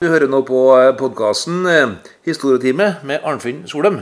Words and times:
Du 0.00 0.06
hører 0.08 0.30
nå 0.32 0.38
på 0.48 0.58
podkasten 0.96 1.66
Historietime 2.24 2.86
med 3.04 3.20
Arnfinn 3.20 3.66
Solem. 3.68 3.98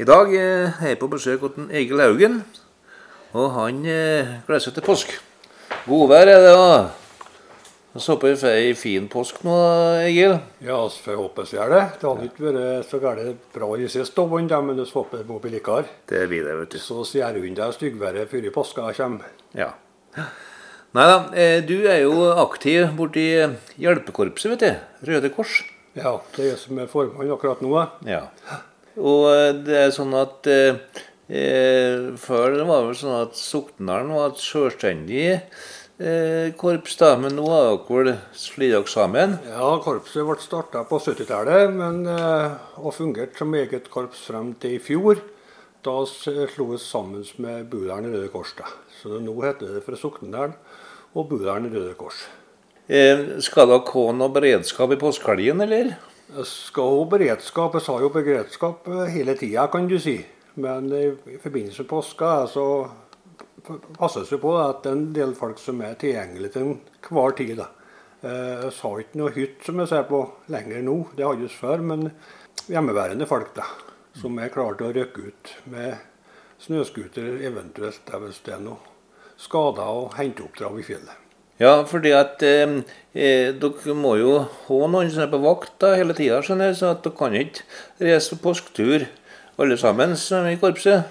I 0.00 0.06
dag 0.08 0.32
er 0.32 0.78
jeg 0.80 0.96
på 0.96 1.10
besøk 1.12 1.44
hos 1.44 1.58
Egil 1.68 2.00
Haugen, 2.00 2.38
og 3.36 3.50
han 3.52 3.82
gleder 3.84 4.64
seg 4.64 4.78
til 4.78 4.86
påske. 4.86 5.18
Godvær 5.84 6.32
er 6.32 6.40
det. 6.46 6.54
da. 6.56 6.80
Så 8.00 8.14
håper 8.14 8.32
vi 8.32 8.40
får 8.46 8.56
ei 8.62 8.72
fin 8.80 9.12
påsk 9.12 9.44
nå, 9.44 9.60
Egil. 10.06 10.38
Ja, 10.64 10.80
så 10.88 11.04
får 11.04 11.20
håpe 11.20 11.44
vi 11.44 11.60
gjør 11.60 11.76
det. 11.76 11.84
Det 12.00 12.08
hadde 12.08 12.32
ikke 12.32 12.48
vært 12.48 12.88
så 12.88 13.04
gærent 13.04 13.46
bra 13.60 13.72
i 13.76 13.92
sist, 13.92 14.24
men 14.24 14.48
vi 14.80 14.90
håper 14.96 15.20
det 15.20 15.40
blir 15.44 15.58
likere. 15.58 15.96
Det 16.08 16.26
blir 16.32 16.48
det, 16.48 16.58
vet 16.64 16.72
du. 16.72 16.80
Så 16.80 17.04
sier 17.04 17.36
hun 17.36 17.60
det 17.60 17.72
styggværet 17.76 18.32
før 18.32 18.52
påska 18.56 18.88
kommer. 19.04 19.36
Ja. 19.52 19.74
Nei 20.94 21.06
da, 21.10 21.16
du 21.66 21.74
er 21.90 22.04
jo 22.04 22.28
aktiv 22.38 22.86
borti 22.96 23.26
hjelpekorpset, 23.82 24.54
vet 24.54 24.62
du. 24.62 25.10
Røde 25.10 25.32
Kors. 25.34 25.58
Ja, 25.96 26.18
det 26.36 26.42
er 26.44 26.50
jeg 26.50 26.60
som 26.60 26.78
er 26.80 26.88
formann 26.92 27.30
akkurat 27.32 27.62
nå. 27.64 27.72
Ja. 28.08 28.26
Og 28.96 29.62
det 29.66 29.76
er 29.76 29.94
sånn 29.94 30.14
at 30.16 30.48
eh, 30.48 30.76
Før 32.20 32.56
det 32.56 32.66
var 32.68 32.86
vel 32.86 32.96
sånn 32.96 33.16
at 33.26 33.36
Sokndalen 33.36 34.12
var 34.16 34.32
et 34.32 34.40
selvstendig 34.40 35.24
eh, 35.32 36.52
korps, 36.60 36.96
da, 37.00 37.14
men 37.20 37.36
nå 37.36 37.46
har 37.48 37.70
dere 37.70 37.86
vel 37.88 38.12
slått 38.36 38.72
dere 38.72 38.92
sammen? 38.92 39.38
Ja, 39.48 39.70
korpset 39.84 40.24
ble 40.28 40.36
starta 40.40 40.84
på 40.88 41.00
70-tallet, 41.00 41.72
men 41.76 42.04
eh, 42.12 42.56
og 42.80 42.96
fungerte 42.96 43.40
som 43.40 43.56
eget 43.56 43.88
korps 43.92 44.26
frem 44.28 44.54
til 44.60 44.76
i 44.76 44.82
fjor. 44.82 45.24
Da 45.86 46.00
slo 46.02 46.64
vi 46.72 46.78
sammen 46.82 47.22
med 47.38 47.68
Budalen 47.70 48.10
Røde 48.10 48.28
Kors. 48.32 48.56
da. 48.58 48.66
Så 48.90 49.20
nå 49.22 49.34
heter 49.44 49.76
det 49.76 49.84
fra 49.86 49.94
Sokndalen 49.94 50.56
og 51.14 51.28
Budalen 51.30 51.70
Røde 51.70 51.94
Kors. 51.94 52.24
Eh, 52.88 53.38
skal 53.38 53.70
dere 53.70 53.86
ha 53.92 54.02
noe 54.16 54.34
beredskap 54.34 54.90
i 54.90 54.98
påskehelgen, 54.98 55.62
eller? 55.62 55.94
Jeg 56.34 56.48
skal 56.50 56.90
ha 56.90 57.06
beredskap. 57.14 57.78
Jeg 57.78 57.86
sa 57.86 58.00
jo 58.02 58.10
beredskap 58.10 58.90
hele 59.14 59.38
tida, 59.38 59.68
kan 59.70 59.86
du 59.86 59.98
si. 60.02 60.18
Men 60.58 60.90
i, 60.90 61.06
i 61.36 61.38
forbindelse 61.38 61.84
med 61.84 61.92
påska 61.92 62.34
så 62.50 62.66
passes 63.94 64.32
det 64.32 64.42
på 64.42 64.58
at 64.58 64.82
det 64.82 64.90
er 64.90 64.98
en 64.98 65.08
del 65.14 65.38
folk 65.38 65.62
som 65.62 65.86
er 65.86 65.94
tilgjengelige 66.00 66.56
til 66.56 66.72
enhver 66.72 67.38
tid. 67.38 67.56
da. 67.62 67.70
Jeg 68.26 68.74
sa 68.74 68.96
ikke 68.98 69.20
noe 69.20 69.34
hytt 69.38 69.62
som 69.62 69.78
jeg 69.78 69.92
ser 69.92 70.06
på 70.10 70.24
lenger 70.50 70.82
nå, 70.82 71.02
det 71.14 71.26
hadde 71.28 71.46
vi 71.46 71.58
før. 71.62 71.84
Men 71.94 72.08
hjemmeværende 72.66 73.28
folk 73.30 73.54
da, 73.54 73.68
som 74.16 74.38
klare 74.52 74.78
til 74.78 74.88
å 74.88 74.94
rykke 74.96 75.28
ut 75.30 75.54
med 75.72 75.96
snøscooter 76.62 77.42
eventuelt 77.46 78.12
hvis 78.22 78.42
det 78.46 78.56
er 78.56 78.64
noe 78.64 78.80
skader 79.40 80.00
og 80.00 80.16
henteoppdrag 80.16 80.80
i 80.80 80.86
fjellet. 80.86 81.22
Ja, 81.60 81.84
fordi 81.88 82.12
at 82.12 82.42
eh, 82.44 82.82
dere 83.56 83.94
må 83.96 84.16
jo 84.20 84.32
ha 84.66 84.80
noen 84.92 85.08
som 85.12 85.24
er 85.24 85.30
på 85.32 85.40
vakt 85.40 85.78
da, 85.80 85.94
hele 85.96 86.16
tida, 86.16 86.42
så 86.44 86.56
at 86.56 87.04
dere 87.04 87.16
kan 87.16 87.36
ikke 87.36 87.64
reise 88.04 88.36
på 88.36 88.50
påsketur 88.50 89.06
alle 89.56 89.78
sammen 89.80 90.12
som 90.20 90.48
i 90.48 90.58
korpset. 90.60 91.08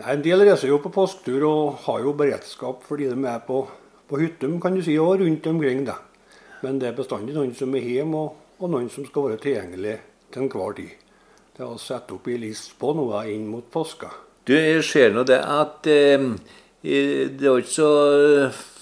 Nei, 0.00 0.16
En 0.16 0.24
del 0.24 0.42
reiser 0.42 0.72
jo 0.72 0.80
på 0.82 0.90
påsketur 0.94 1.46
og 1.46 1.84
har 1.86 2.02
jo 2.02 2.16
beredskap 2.18 2.82
fordi 2.86 3.06
de 3.12 3.30
er 3.30 3.44
på, 3.46 3.60
på 4.10 4.18
hyttem 4.18 4.58
kan 4.62 4.74
du 4.74 4.82
si, 4.82 4.98
og 4.98 5.22
rundt 5.22 5.46
omkring. 5.46 5.84
da. 5.86 6.00
Men 6.62 6.80
det 6.82 6.90
er 6.90 6.98
bestandig 6.98 7.36
noen 7.36 7.54
som 7.54 7.74
er 7.78 7.86
hjemme, 7.86 8.18
og, 8.18 8.58
og 8.58 8.74
noen 8.74 8.90
som 8.90 9.06
skal 9.06 9.30
være 9.30 9.42
tilgjengelig 9.46 9.98
til 10.34 10.46
enhver 10.46 10.74
tid. 10.80 11.03
Det 11.54 11.62
er 11.62 11.70
å 11.70 11.78
sette 11.78 12.16
opp 12.16 12.26
ei 12.26 12.40
list 12.42 12.72
på 12.80 12.90
noe 12.98 13.20
inn 13.30 13.46
mot 13.46 13.66
påska. 13.70 14.08
Du, 14.44 14.52
jeg 14.58 14.82
ser 14.84 15.12
nå 15.14 15.22
det 15.28 15.38
at 15.38 15.86
eh, 15.86 16.24
det 16.82 17.46
er 17.46 17.60
ikke 17.62 17.70
så 17.70 17.90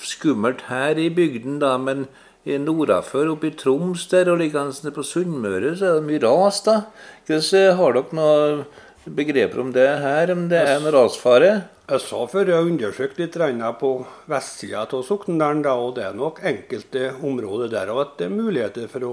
skummelt 0.03 0.65
her 0.71 0.99
i 0.99 1.11
bygden, 1.13 1.61
da, 1.63 1.77
men 1.79 2.07
nordafor, 2.43 3.29
oppe 3.31 3.51
i 3.53 3.55
Troms 3.55 4.09
der, 4.11 4.31
og 4.33 4.41
liggende 4.41 4.91
på 4.91 5.05
Sunnmøre, 5.07 5.77
så 5.77 5.91
er 5.91 6.01
det 6.01 6.07
mye 6.09 6.23
ras. 6.25 6.63
da. 6.67 6.79
Hvordan 7.29 7.77
Har 7.79 7.93
dere 7.93 8.17
noe 8.19 8.65
begreper 9.05 9.61
om 9.61 9.73
det 9.73 9.89
her, 10.03 10.33
om 10.33 10.49
det 10.49 10.59
er 10.59 10.75
en 10.81 10.91
rasfare? 10.97 11.53
Jeg 11.93 12.01
sa 12.01 12.25
før 12.27 12.49
jeg 12.49 12.71
undersøkte 12.73 13.27
undersøkt 13.29 13.53
litt 13.53 13.79
på 13.81 13.91
vestsida 14.33 14.87
av 14.87 15.05
Sokndalen, 15.05 15.67
og 15.67 15.97
det 15.97 16.05
er 16.09 16.17
nok 16.17 16.41
enkelte 16.43 17.13
områder 17.23 17.69
der 17.69 17.93
at 18.01 18.17
det 18.19 18.27
er 18.27 18.35
muligheter 18.35 18.89
for 18.89 19.07
å, 19.07 19.13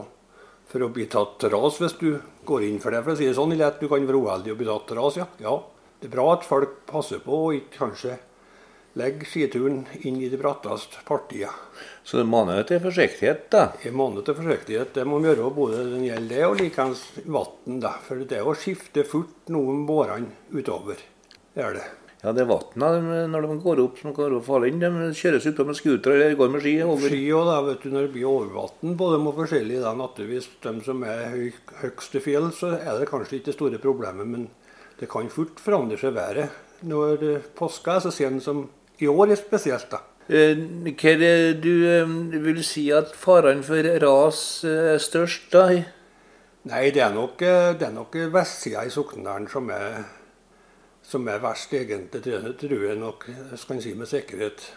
for 0.69 0.85
å 0.85 0.91
bli 0.93 1.07
tatt 1.09 1.43
ras 1.51 1.79
hvis 1.81 1.97
du 1.99 2.09
går 2.45 2.65
inn 2.67 2.79
for 2.81 2.93
det. 2.93 3.03
For 3.05 3.15
å 3.15 3.19
si 3.19 3.27
det 3.27 3.35
sånn, 3.37 3.55
at 3.61 3.81
Du 3.81 3.87
kan 3.89 4.05
være 4.05 4.23
uheldig 4.23 4.53
og 4.53 4.61
bli 4.61 4.69
tatt 4.69 4.95
ras, 4.97 5.19
ja. 5.19 5.27
ja. 5.41 5.57
Det 5.99 6.07
er 6.07 6.15
bra 6.15 6.33
at 6.33 6.47
folk 6.47 6.81
passer 6.89 7.21
på 7.23 7.45
og 7.49 7.55
ikke 7.57 7.77
kanskje 7.81 8.17
legger 8.99 9.29
skituren 9.29 9.83
inn 10.01 10.17
i 10.21 10.29
de 10.31 10.37
bratteste 10.39 11.03
partiene. 11.07 11.53
Så 12.03 12.17
det 12.17 12.25
maner 12.29 12.63
til 12.67 12.81
forsiktighet, 12.81 13.45
da? 13.53 13.67
Det 13.83 13.93
maner 13.95 14.25
til 14.25 14.37
forsiktighet. 14.39 14.93
Det 14.95 15.05
må 15.07 15.19
vi 15.21 15.29
gjøre 15.29 15.51
både 15.55 15.83
når 15.83 15.93
det 15.93 16.09
gjelder 16.09 16.35
det 16.35 16.47
og 16.47 16.59
likeens 16.63 17.05
vann. 17.25 17.85
For 18.07 18.25
det 18.25 18.39
er 18.39 18.49
å 18.49 18.57
skifte 18.57 19.05
fort 19.07 19.53
noen 19.53 19.85
bårene 19.89 20.33
utover. 20.55 21.01
Det 21.53 21.65
er 21.65 21.77
det. 21.77 21.87
Ja, 22.19 22.33
det 22.35 22.43
er 22.43 22.49
vann 22.49 23.29
når 23.31 23.45
de 23.47 23.57
går 23.63 23.79
opp 23.79 23.99
som 24.01 24.13
går 24.15 24.33
opp 24.35 24.49
inn. 24.67 24.81
De 24.81 25.11
kjøres 25.15 25.45
ut 25.47 25.61
med 25.63 25.77
scooter 25.79 26.17
eller 26.17 26.35
går 26.35 26.49
med 26.51 26.65
ski 26.65 26.73
over. 26.83 27.07
Ski 27.07 27.21
og 27.31 27.45
da, 27.47 27.59
vet 27.63 27.85
du, 27.85 27.93
Når 27.93 28.07
det 28.07 28.13
blir 28.17 28.27
overvann 28.27 28.97
på 28.99 29.11
dem 29.13 29.29
og 29.31 29.37
forskjellig, 29.39 29.79
da, 29.85 29.93
naturligvis 29.95 30.49
de 30.65 30.73
som 30.83 31.05
er 31.07 31.29
høy, 31.31 31.53
høyeste 31.79 32.23
fjell, 32.25 32.49
så 32.55 32.73
er 32.75 32.99
det 32.99 33.07
kanskje 33.07 33.39
ikke 33.39 33.51
det 33.51 33.55
store 33.55 33.79
problemet. 33.79 34.27
Men 34.27 34.49
det 34.99 35.07
kan 35.11 35.31
fort 35.31 35.63
forandre 35.63 35.99
seg 36.01 36.17
været. 36.17 36.51
Når 36.83 37.23
påska 37.55 37.95
er 37.95 38.03
så 38.03 38.11
sen 38.11 38.41
som 38.43 38.65
i 38.99 39.07
år 39.07 39.31
er 39.31 39.39
spesielt. 39.39 39.87
da. 39.91 40.03
Hva 40.29 41.09
er 41.09 41.21
det 41.23 41.63
du 41.63 41.73
vil 42.43 42.59
si 42.67 42.89
at 42.93 43.15
farene 43.17 43.63
for 43.65 43.87
ras 44.03 44.61
er 44.67 44.99
størst, 45.01 45.47
da? 45.55 45.63
Nei, 46.69 46.89
det 46.93 47.01
er 47.01 47.15
nok, 47.15 47.39
det 47.39 47.87
er 47.87 47.95
nok 47.95 48.13
vestsida 48.35 48.83
i 48.85 48.91
Soknedalen 48.93 49.47
som 49.49 49.71
er, 49.73 50.03
som 51.09 51.25
er 51.27 51.41
verst, 51.41 51.73
egentlig. 51.73 52.21
Tror 52.59 52.85
jeg 52.85 52.99
nok 52.99 53.25
jeg 53.31 53.59
skal 53.61 53.81
si 53.83 53.95
med 53.97 54.09
sikkerhet. 54.11 54.67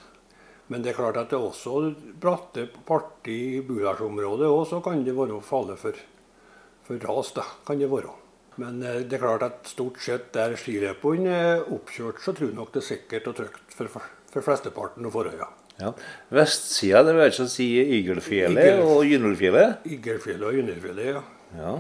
Men 0.73 0.85
det 0.85 0.93
er 0.93 0.97
klart 0.97 1.19
at 1.21 1.33
det 1.33 1.37
er 1.37 1.45
også 1.45 1.93
bratte 2.21 2.67
parti 2.89 3.37
i 3.59 3.63
Budalsområdet 3.67 4.49
òg, 4.49 4.65
så 4.71 4.81
kan 4.85 5.03
det 5.05 5.17
være 5.17 5.41
farlig 5.45 5.77
for, 5.83 5.99
for 6.87 7.09
ras. 7.09 7.33
da, 7.37 7.45
kan 7.67 7.81
det 7.81 7.91
være. 7.93 8.15
Men 8.61 8.81
det 8.81 9.17
er 9.17 9.21
klart 9.21 9.45
at 9.45 9.69
stort 9.69 10.01
sett 10.05 10.31
der 10.37 10.57
skiløpene 10.61 11.33
er 11.33 11.65
oppkjørt, 11.73 12.21
så 12.25 12.35
tror 12.37 12.51
jeg 12.51 12.57
nok 12.57 12.73
det 12.73 12.83
er 12.83 12.89
sikkert 12.89 13.29
og 13.29 13.37
trygt 13.41 13.77
for, 13.77 13.93
for 14.33 14.45
flesteparten 14.49 15.09
av 15.09 15.15
forholdene. 15.15 15.49
Ja. 15.81 15.95
Vestsida, 16.33 17.01
det 17.05 17.17
vil 17.17 17.25
altså 17.27 17.49
si 17.51 17.67
Ygelfjellet 17.81 18.61
Igel, 18.61 18.85
og 18.85 19.09
Gynnelfjellet? 19.09 19.89
Ygelfjellet 19.89 20.47
og 20.47 20.59
Gynnelfjellet, 20.61 21.09
ja. 21.17 21.23
ja. 21.59 21.73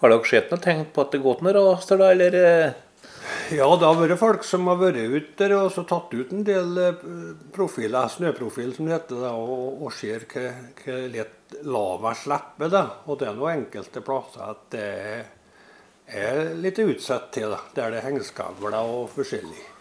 Har 0.00 0.12
dere 0.12 0.28
sett 0.28 0.50
noe 0.52 0.64
tenkt 0.64 0.92
på 0.96 1.04
at 1.04 1.12
det 1.12 1.20
har 1.20 1.28
gått 1.28 1.44
noe 1.44 1.54
ras 1.56 1.88
der, 1.88 2.00
da, 2.02 2.10
eller? 2.16 2.76
Ja, 3.54 3.66
det 3.78 3.86
har 3.86 3.98
vært 3.98 4.18
folk 4.18 4.44
som 4.46 4.66
har 4.70 4.78
vært 4.80 4.98
ute 4.98 5.36
der 5.38 5.54
og 5.58 5.70
så 5.74 5.84
tatt 5.86 6.14
ut 6.14 6.32
en 6.34 6.42
del 6.46 6.80
profiler, 7.54 8.10
snøprofil 8.10 8.74
som 8.74 8.88
det 8.88 8.96
heter, 8.96 9.22
og, 9.30 9.82
og 9.86 9.94
ser 9.94 10.26
hvor 10.30 11.06
lett 11.12 11.56
lava 11.62 12.14
slipper. 12.18 12.72
da. 12.72 12.84
Og 13.06 13.20
det 13.20 13.30
er 13.30 13.38
noen 13.38 13.62
enkelte 13.62 14.02
plasser 14.06 14.50
at 14.50 14.66
det 14.74 14.90
er 16.06 16.52
litt 16.58 16.82
utsatt 16.82 17.32
til, 17.34 17.54
der 17.74 17.94
det 17.94 18.02
er 18.02 18.10
hengskavler 18.10 18.78
og 18.82 19.08
forskjellig. 19.14 19.75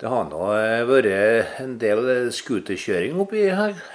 Det 0.00 0.08
har 0.08 0.30
nå 0.30 0.44
vært 0.88 1.58
en 1.60 1.74
del 1.76 2.30
scooterkjøring 2.32 3.18
oppi 3.20 3.42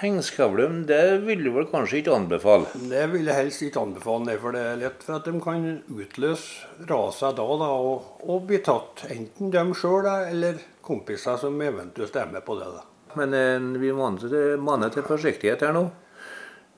Hengskavlum. 0.03 0.83
Det 0.85 0.99
vil 1.23 1.41
du 1.41 1.49
vel 1.55 1.65
kanskje 1.71 2.03
ikke 2.03 2.13
anbefale? 2.13 2.67
Det 2.91 3.07
vil 3.09 3.25
jeg 3.25 3.39
helst 3.39 3.63
ikke 3.65 3.81
anbefale, 3.87 4.35
for 4.43 4.53
det 4.53 4.61
er 4.61 4.77
lett 4.83 5.01
for 5.01 5.17
at 5.17 5.25
de 5.25 5.41
kan 5.41 5.65
utløse 5.89 6.85
raset 6.91 7.39
da, 7.39 7.47
da 7.63 7.71
og, 7.73 8.21
og, 8.21 8.45
bli 8.45 8.59
tatt. 8.67 9.07
Enten 9.15 9.49
dem 9.55 9.73
sjøl 9.73 10.05
eller 10.11 10.61
kompiser 10.85 11.41
som 11.41 11.57
eventuelt 11.65 12.21
er 12.21 12.29
med 12.37 12.45
på 12.45 12.59
det. 12.59 12.69
da. 12.75 12.85
Men 13.17 13.33
eh, 13.33 13.81
vi 13.81 13.93
maner 13.97 14.29
til, 14.29 14.61
maner 14.61 14.93
til 14.93 15.09
forsiktighet 15.09 15.65
her 15.65 15.73
nå. 15.73 15.87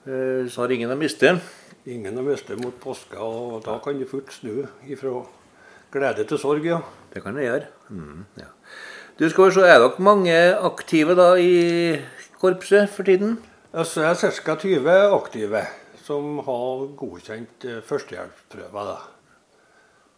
Eh, 0.08 0.48
så 0.48 0.64
har 0.64 0.72
ingen 0.72 0.96
å 0.96 1.00
miste. 1.00 1.34
Ingen 1.84 2.16
å 2.16 2.24
miste 2.24 2.56
mot 2.64 2.80
påska, 2.80 3.20
og 3.20 3.60
da 3.68 3.76
kan 3.84 4.00
det 4.00 4.08
fort 4.08 4.32
snu 4.32 4.64
ifra 4.88 5.18
glede 5.92 6.24
til 6.32 6.40
sorg, 6.40 6.72
ja. 6.72 6.80
Det 7.12 7.28
kan 7.28 7.36
det 7.36 7.50
gjøre. 7.50 7.68
Mm, 7.92 8.24
ja. 8.40 8.54
Du 9.18 9.26
skal 9.26 9.50
se, 9.50 9.64
Er 9.66 9.80
dere 9.82 10.04
mange 10.06 10.34
aktive 10.62 11.16
da 11.18 11.32
i 11.42 11.98
korpset 12.38 12.92
for 12.94 13.02
tiden? 13.02 13.40
Altså, 13.74 14.04
jeg 14.04 14.14
er 14.14 14.36
ca. 14.46 14.56
20 14.62 14.92
aktive 15.16 15.62
som 16.06 16.38
har 16.46 16.84
godkjent 17.00 17.66
førstehjelpsprøver. 17.88 18.92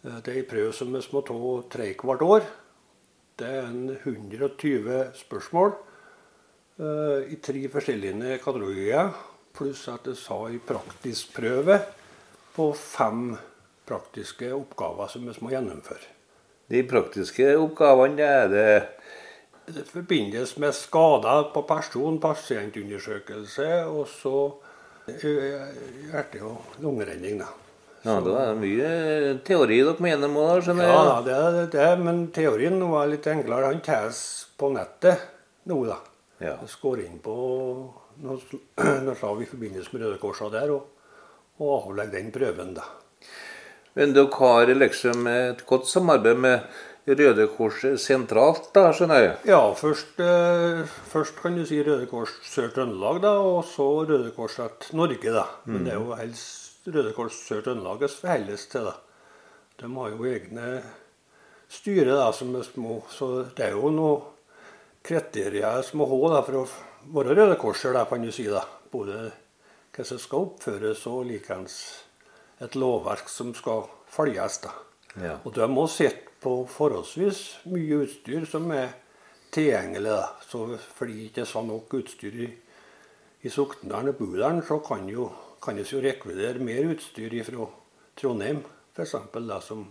Det 0.03 0.33
er 0.33 0.41
en 0.41 0.49
prøve 0.51 0.75
som 0.75 0.91
vi 0.91 1.03
må 1.13 1.23
ta 1.23 1.39
trekvart 1.77 2.27
år. 2.27 2.51
Det 3.39 3.47
er 3.47 3.71
en 3.71 3.95
120 3.95 4.99
spørsmål 5.15 5.71
uh, 6.83 7.23
i 7.23 7.39
tre 7.39 7.63
forskjellige 7.71 8.43
kategorier. 8.43 9.15
Pluss 9.55 9.87
at 9.87 10.11
jeg 10.11 10.19
sa 10.19 10.43
en 10.43 10.59
praktisk 10.59 11.37
prøve 11.39 11.79
på 12.51 12.73
fem 12.75 13.29
praktiske 13.87 14.51
oppgaver 14.51 15.07
som 15.07 15.23
vi 15.23 15.39
må 15.39 15.55
gjennomføre. 15.55 16.18
De 16.69 16.83
praktiske 16.85 17.53
oppgavene 17.57 18.25
er 18.25 18.49
det 18.51 18.71
Det 19.69 19.85
forbindes 19.85 20.55
med 20.57 20.73
skader 20.73 21.51
på 21.53 21.61
person, 21.69 22.17
pasientundersøkelse, 22.21 23.67
og 23.85 24.07
så 24.09 24.35
hjerte- 25.07 26.41
og 26.41 26.79
lungeredning. 26.81 27.37
da. 27.39 27.49
Ja, 28.05 28.19
det 28.23 28.33
er 28.33 28.55
mye 28.55 29.39
teori 29.43 29.81
dere 29.83 29.99
mener 29.99 30.31
må 30.31 30.45
da, 30.47 30.61
skjønner 30.63 30.87
jeg. 30.87 30.93
Ja, 30.95 31.21
det 31.25 31.35
er 31.35 31.67
det, 31.73 31.89
men 32.03 32.21
teorien 32.31 32.79
nå 32.79 32.93
er 32.97 33.11
litt 33.11 33.27
enklere. 33.27 33.73
Han 33.73 33.81
tas 33.83 34.47
på 34.57 34.71
nettet 34.71 35.19
nå, 35.67 35.81
da. 35.85 35.99
Ja. 36.39 36.55
Skår 36.65 37.03
inn 37.03 37.19
på 37.23 37.35
noe, 38.23 38.39
noe 39.05 39.17
slag 39.19 39.43
i 39.43 39.49
forbindelse 39.49 39.93
med 39.93 40.05
Røde 40.05 40.21
Korsa 40.21 40.49
der 40.53 40.71
og, 40.71 40.87
og 41.59 41.73
avlegger 41.75 42.15
den 42.15 42.31
prøven, 42.31 42.73
da. 42.77 42.87
Men 43.99 44.13
dere 44.15 44.31
har 44.39 44.69
liksom 44.71 45.27
et 45.27 45.65
godt 45.67 45.89
samarbeid 45.91 46.37
med 46.39 46.77
Røde 47.09 47.49
Kors 47.51 47.81
sentralt, 47.99 48.69
da, 48.71 48.93
skjønner 48.95 49.19
jeg? 49.25 49.33
Ja, 49.49 49.59
først, 49.75 50.21
eh, 50.23 50.85
først 51.11 51.41
kan 51.41 51.57
du 51.57 51.65
si 51.67 51.81
Røde 51.83 52.05
Kors 52.07 52.31
Sør-Trøndelag, 52.47 53.19
da, 53.25 53.33
og 53.43 53.65
så 53.67 53.89
Røde 54.07 54.31
Kors 54.37 54.55
Norge, 54.93 55.33
da. 55.33 55.45
Men 55.65 55.83
det 55.83 55.93
er 55.93 55.99
jo 55.99 56.15
helst 56.15 56.87
Røde 56.87 57.11
Kors 57.17 57.43
Sør-Trøndelag 57.49 57.99
vi 57.99 58.11
forholder 58.13 58.65
til, 58.71 58.87
da. 58.87 58.95
De 59.81 59.93
har 59.97 60.15
jo 60.15 60.31
egne 60.31 60.71
styre 61.67 62.15
da, 62.15 62.31
som 62.31 62.55
er 62.55 62.67
små, 62.71 63.01
så 63.11 63.31
det 63.55 63.67
er 63.67 63.75
jo 63.75 63.91
noen 63.91 64.21
kriterier 65.03 65.83
som 65.83 65.99
må 65.99 66.07
ha 66.07 66.35
da, 66.37 66.43
for 66.47 66.61
å 66.61 66.67
være 67.19 67.35
Røde 67.35 67.59
Korser, 67.59 67.99
da, 67.99 68.05
kan 68.07 68.23
du 68.23 68.31
si. 68.31 68.47
da. 68.47 68.63
Både 68.91 69.25
hva 69.91 70.05
som 70.07 70.19
skal 70.21 70.47
oppføres, 70.47 71.03
og 71.11 71.25
likeens 71.27 71.81
et 72.59 72.75
lovverk 72.75 73.29
som 73.29 73.53
skal 73.55 73.85
følges. 74.11 74.61
da. 74.63 74.73
Ja. 75.19 75.35
Og 75.43 75.53
de 75.55 75.67
må 75.67 75.87
sett 75.87 76.27
på 76.39 76.63
forholdsvis 76.69 77.65
mye 77.71 78.03
utstyr 78.05 78.45
som 78.45 78.71
er 78.71 78.95
tilgjengelig. 79.51 80.11
da. 80.11 80.31
Så 80.47 80.77
fordi 80.95 81.19
det 81.19 81.29
ikke 81.29 81.45
er 81.45 81.53
sånn 81.53 81.69
nok 81.71 81.93
utstyr 82.01 82.41
i, 82.45 82.49
i 83.43 83.49
Sokndalen 83.49 84.13
og 84.13 84.19
Budalen, 84.19 84.63
så 84.63 84.79
kan 84.83 85.07
jo 85.09 85.31
kan 85.61 85.77
jo 85.77 86.01
rekvirere 86.01 86.63
mer 86.63 86.87
utstyr 86.93 87.33
fra 87.43 87.67
Trondheim, 88.19 88.61
f.eks., 88.95 89.15
som 89.65 89.85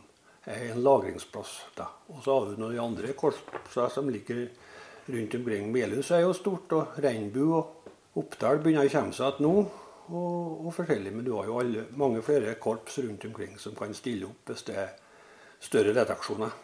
er 0.49 0.71
en 0.73 0.83
lagringsplass. 0.83 1.51
da. 1.77 1.89
Og 2.09 2.23
så 2.25 2.39
har 2.39 2.47
vi 2.49 2.63
noen 2.63 2.81
andre 2.81 3.13
korpser 3.13 3.93
som 3.93 4.09
ligger 4.09 4.47
rundt 5.09 5.35
omkring. 5.35 5.73
Melhus 5.73 6.11
er 6.11 6.25
jo 6.25 6.33
stort, 6.37 6.73
og 6.73 7.01
Reinbu 7.05 7.43
og 7.59 7.93
Oppdal 8.19 8.63
begynner 8.65 8.89
å 8.89 8.93
komme 8.93 9.17
seg 9.17 9.37
igjen 9.37 9.47
nå. 9.47 9.67
Og, 10.09 10.67
og 10.67 10.73
forskjellig, 10.73 11.13
Men 11.13 11.25
du 11.25 11.35
har 11.37 11.49
jo 11.49 11.59
alle, 11.61 11.85
mange 11.97 12.23
flere 12.25 12.55
korps 12.61 12.99
rundt 12.99 13.25
omkring 13.29 13.59
som 13.61 13.77
kan 13.77 13.93
stille 13.95 14.29
opp 14.29 14.49
hvis 14.49 14.65
det 14.69 14.77
er 14.81 14.95
større 15.61 15.93
redaksjoner. 15.93 16.55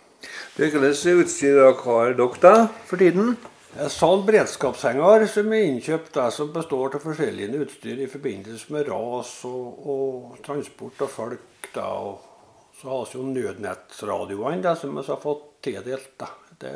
Hvilket 0.56 0.86
utstyr 1.12 1.60
har 1.84 2.14
dere 2.16 2.40
da, 2.40 2.54
for 2.88 2.96
tiden? 3.00 3.34
Jeg 3.74 3.90
salg 3.90 4.22
beredskapshenger 4.28 5.24
som 5.26 5.50
er 5.52 5.64
innkjøpt 5.66 6.12
der 6.14 6.30
som 6.30 6.52
består 6.54 6.94
av 6.94 7.02
forskjellige 7.02 7.58
utstyr 7.64 8.04
i 8.04 8.10
forbindelse 8.10 8.70
med 8.72 8.86
ras 8.86 9.32
og, 9.48 9.88
og 9.90 10.36
transport 10.46 11.02
av 11.02 11.10
folk. 11.10 11.68
da, 11.74 11.88
og 11.90 12.78
Så 12.78 12.88
har 12.88 13.08
vi 13.10 13.18
jo 13.18 13.26
nødnettradioene 13.32 14.76
som 14.78 14.94
vi 14.94 15.04
har 15.08 15.20
fått 15.20 15.48
tildelt. 15.66 16.12
da. 16.22 16.30
Det, 16.54 16.74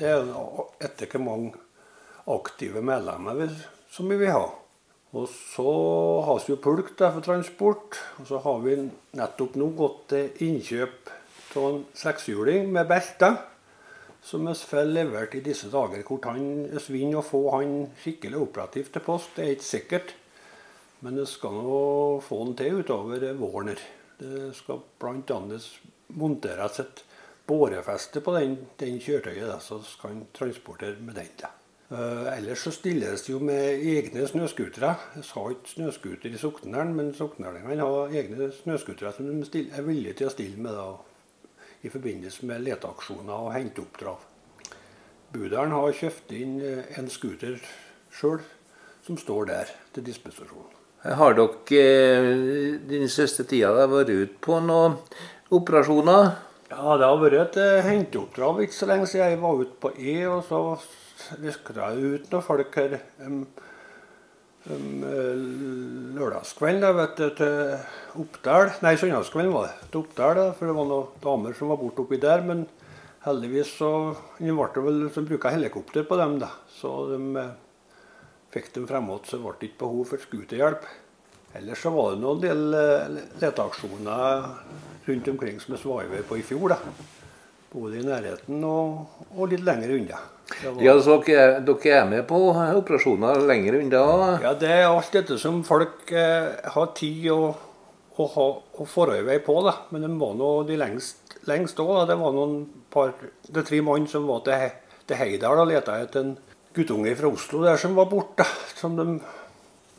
det 0.00 0.08
er 0.08 0.32
etter 0.80 1.12
hvor 1.12 1.26
mange 1.26 1.52
aktive 2.28 2.80
medlemmer 2.80 3.36
vi, 3.42 3.50
som 3.92 4.08
vi 4.08 4.16
vil 4.16 4.32
ha. 4.32 4.46
Og 5.16 5.28
så 5.32 5.68
har 6.26 6.40
vi 6.44 6.52
jo 6.52 6.60
pulk 6.60 6.92
der 6.98 7.14
for 7.14 7.24
transport. 7.24 7.96
Og 8.20 8.28
så 8.28 8.40
har 8.44 8.58
vi 8.64 8.76
nettopp 9.16 9.56
nå 9.56 9.70
gått 9.78 10.02
til 10.12 10.42
innkjøp 10.48 11.12
av 11.58 11.68
en 11.70 11.84
sekshjuling 11.96 12.72
med 12.72 12.90
belte. 12.90 13.36
som 14.22 14.46
vi 14.46 14.54
får 14.54 14.84
levert 14.84 15.34
i 15.34 15.40
disse 15.40 15.70
dager. 15.72 16.02
Hvor 16.04 16.20
han 16.26 16.66
vinner 16.88 17.20
å 17.20 17.24
få 17.24 17.42
han 17.54 17.86
skikkelig 18.02 18.42
operativt 18.42 18.92
til 18.92 19.04
post, 19.06 19.30
det 19.36 19.44
er 19.44 19.54
ikke 19.54 19.64
sikkert. 19.64 20.14
Men 21.00 21.16
det 21.16 21.28
skal 21.30 21.54
nå 21.54 21.82
få 22.26 22.42
han 22.42 22.56
til 22.58 22.82
utover 22.82 23.24
våren. 23.38 23.78
Det 24.18 24.50
skal 24.58 24.82
bl.a. 25.00 25.38
monteres 26.18 26.80
et 26.82 27.04
bårefeste 27.48 28.20
på 28.20 28.34
den, 28.36 28.58
den 28.76 28.98
kjøretøyet, 29.00 29.62
så 29.62 29.80
skal 29.86 30.12
han 30.12 30.26
transportere 30.34 30.98
med 31.00 31.14
den. 31.22 31.32
da. 31.40 31.57
Uh, 31.88 32.28
ellers 32.36 32.66
så 32.66 32.70
stilles 32.74 33.22
det 33.24 33.32
jo 33.32 33.38
med 33.40 33.80
egne 33.80 34.26
snøscootere. 34.28 34.90
Jeg 35.16 35.24
sa 35.24 35.44
ikke 35.48 35.70
snøscooter 35.70 36.34
i 36.34 36.40
Soknedalen, 36.40 36.92
men 36.96 37.14
soknedalingene 37.16 37.80
har 37.80 38.12
egne 38.12 38.50
snøscootere 38.52 39.14
som 39.16 39.30
de 39.54 39.62
er 39.72 39.86
villige 39.86 40.18
til 40.18 40.28
å 40.28 40.32
stille 40.34 40.60
med 40.60 40.76
da, 40.76 40.90
i 41.80 41.88
forbindelse 41.88 42.44
med 42.50 42.66
leteaksjoner 42.66 43.46
og 43.46 43.54
henteoppdrag. 43.54 44.26
Budalen 45.32 45.72
har 45.76 45.96
kjøpt 45.96 46.34
inn 46.36 46.58
en 46.60 47.08
scooter 47.12 47.56
sjøl, 48.12 48.42
som 49.06 49.16
står 49.16 49.48
der 49.48 49.72
til 49.94 50.04
disposisjon. 50.04 50.68
Har 51.04 51.36
dere 51.38 52.76
den 52.90 53.08
siste 53.08 53.44
tida 53.48 53.86
vært 53.88 54.12
ute 54.12 54.36
på 54.44 54.60
noen 54.60 54.98
operasjoner? 55.54 56.47
Ja, 56.68 56.98
det 57.00 57.06
har 57.08 57.16
vært 57.16 57.54
et 57.56 57.86
henteoppdrag 57.86 58.58
ikke 58.66 58.76
så 58.76 58.86
lenge 58.90 59.06
siden 59.08 59.30
jeg 59.32 59.40
var 59.40 59.60
ute 59.62 59.76
på 59.80 59.88
E. 59.96 60.16
og 60.28 60.42
så 60.44 60.58
viska 61.40 61.72
jeg 61.72 62.10
ut 62.12 62.26
noen 62.28 62.44
folk 62.44 62.76
her 62.76 62.98
um, 63.24 63.38
um, 64.68 65.06
lørdagskvelden 66.18 66.84
da, 66.84 66.90
vet 66.98 67.22
til 67.38 68.20
Oppdal. 68.20 68.74
Nei, 68.84 68.92
søndagskvelden 69.00 69.54
var 69.54 69.70
det. 69.70 69.88
Til 69.88 70.02
Oppdal, 70.02 70.42
for 70.58 70.68
det 70.68 70.76
var 70.76 70.90
noen 70.92 71.24
damer 71.24 71.56
som 71.56 71.72
var 71.72 71.80
borte 71.80 72.04
oppi 72.04 72.20
der. 72.20 72.44
Men 72.44 72.66
heldigvis 73.24 73.72
så 73.80 73.92
ble 74.36 74.68
det 74.74 74.84
vel 74.90 75.02
som 75.14 75.28
bruka 75.28 75.54
helikopter 75.54 76.04
på 76.04 76.20
dem, 76.20 76.36
da. 76.44 76.52
Så 76.76 76.94
de 77.14 77.48
fikk 78.52 78.74
dem 78.76 78.84
frem 78.92 79.08
så 79.16 79.22
så 79.24 79.40
ble 79.40 79.56
det 79.56 79.72
ikke 79.72 79.86
behov 79.86 80.12
for 80.12 80.28
skuterhjelp. 80.28 80.84
Ellers 81.58 81.82
så 81.82 81.90
var 81.90 82.14
det 82.14 82.22
noen 82.22 82.42
del 82.42 82.60
leteaksjoner 83.42 84.44
rundt 85.08 85.28
omkring 85.28 85.60
som 85.60 85.74
vi 85.74 85.88
var 85.90 86.26
på 86.28 86.38
i 86.38 86.42
fjor. 86.42 86.68
da. 86.68 86.78
Både 87.72 87.98
i 87.98 88.04
nærheten 88.04 88.64
og, 88.64 89.24
og 89.36 89.50
litt 89.50 89.64
lenger 89.66 89.94
unna. 89.96 90.20
Var... 90.48 90.80
Ja, 90.80 90.94
så 91.04 91.18
dere, 91.26 91.60
dere, 91.60 91.94
er 91.98 92.06
med 92.08 92.24
på 92.28 92.38
operasjoner 92.54 93.42
lenger 93.48 93.76
unna? 93.82 94.02
Ja, 94.44 94.54
det 94.56 94.70
er 94.72 94.86
alt 94.88 95.12
dette 95.12 95.36
som 95.40 95.60
folk 95.66 96.08
eh, 96.12 96.54
har 96.72 96.92
tid 96.96 97.26
og, 97.34 97.58
og, 98.16 98.38
og 98.78 98.88
forarbeid 98.88 99.44
på. 99.44 99.58
da. 99.66 99.74
Men 99.92 100.06
de 100.06 100.12
var 100.20 100.36
nå 100.38 100.52
de 100.68 100.78
lengst, 100.80 101.36
lengst 101.50 101.82
òg. 101.84 102.06
Det 102.08 102.16
var 102.20 102.36
noen 102.36 102.62
par, 102.92 103.12
det 103.48 103.66
tre 103.68 103.82
mann 103.84 104.08
som 104.08 104.28
var 104.30 104.44
til, 104.46 104.70
til 105.08 105.20
Heidal 105.20 105.64
og 105.64 105.68
leta 105.72 105.98
etter 106.00 106.24
en 106.24 106.36
guttunge 106.76 107.12
fra 107.18 107.32
Oslo 107.32 107.64
der 107.66 107.80
som 107.80 107.98
var 107.98 108.08
borte. 108.08 108.48
Som 108.78 108.96
de, 108.96 109.18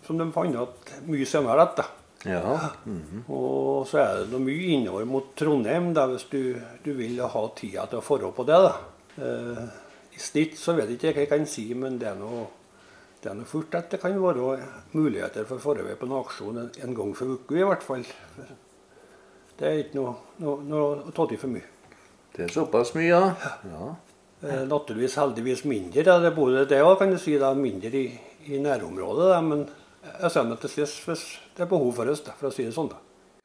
som 0.10 0.18
de 0.18 0.26
fant 0.34 0.50
igjen 0.50 1.06
mye 1.06 1.26
senere. 1.30 1.70
etter. 1.70 1.90
Ja. 2.26 2.60
Mm 2.86 3.02
-hmm. 3.02 3.34
Og 3.34 3.88
så 3.88 3.98
er 3.98 4.16
det 4.20 4.32
noe 4.32 4.40
mye 4.40 4.74
innover 4.76 5.06
mot 5.06 5.36
Trondheim 5.36 5.94
da, 5.94 6.06
hvis 6.08 6.26
du, 6.32 6.56
du 6.84 6.94
vil 6.94 7.22
ha 7.22 7.48
tida 7.56 7.86
til 7.86 8.00
å 8.00 8.02
forholde 8.02 8.36
på 8.36 8.44
det. 8.44 8.74
Eh, 9.18 9.64
I 10.16 10.20
snitt 10.20 10.58
så 10.58 10.74
vet 10.74 10.90
jeg 10.90 10.98
ikke 10.98 11.14
hva 11.14 11.20
jeg 11.20 11.30
kan 11.30 11.46
si, 11.46 11.74
men 11.74 11.98
det 12.00 12.08
er 12.08 12.16
noe, 12.16 12.48
det 13.24 13.30
er 13.32 13.36
noe 13.36 13.46
fort 13.46 13.76
at 13.76 13.92
det 13.92 14.02
kan 14.02 14.22
være 14.24 14.60
muligheter 14.92 15.46
for 15.46 15.58
forarbeid 15.58 15.98
på 15.98 16.06
en 16.06 16.20
aksjon 16.20 16.58
en, 16.58 16.72
en 16.84 16.96
gang 16.96 17.16
for 17.16 17.26
uka 17.26 17.56
i 17.56 17.64
hvert 17.64 17.84
fall. 17.84 18.06
Det 19.60 19.68
er 19.68 19.78
ikke 19.78 19.96
noe, 19.96 20.14
noe, 20.38 20.64
noe 20.64 20.84
å 21.08 21.12
ta 21.12 21.26
til 21.28 21.38
for 21.38 21.48
mye. 21.48 21.68
Det 22.36 22.44
er 22.44 22.54
såpass 22.54 22.94
mye, 22.96 23.08
ja. 23.08 23.34
ja. 23.64 23.96
Eh, 24.42 24.64
naturligvis 24.68 25.16
heldigvis 25.20 25.66
mindre. 25.66 26.04
Da. 26.04 26.20
Det 26.20 26.36
både 26.36 26.66
det 26.66 26.84
òg, 26.84 26.98
kan 27.00 27.12
du 27.12 27.18
si, 27.18 27.38
da, 27.38 27.54
mindre 27.54 27.90
i, 27.92 28.20
i 28.48 28.60
nærområdet. 28.60 29.28
Da, 29.34 29.42
men 29.42 29.66
jeg 30.22 30.34
sender 30.34 30.60
til 30.62 30.74
sist 30.74 31.06
hvis 31.08 31.24
det 31.56 31.66
er 31.66 31.72
behov 31.72 31.94
for 31.98 32.12
oss, 32.12 32.24
for 32.40 32.50
å 32.50 32.54
si 32.54 32.66
det 32.68 32.76
sånn. 32.76 32.92
da. 32.92 33.00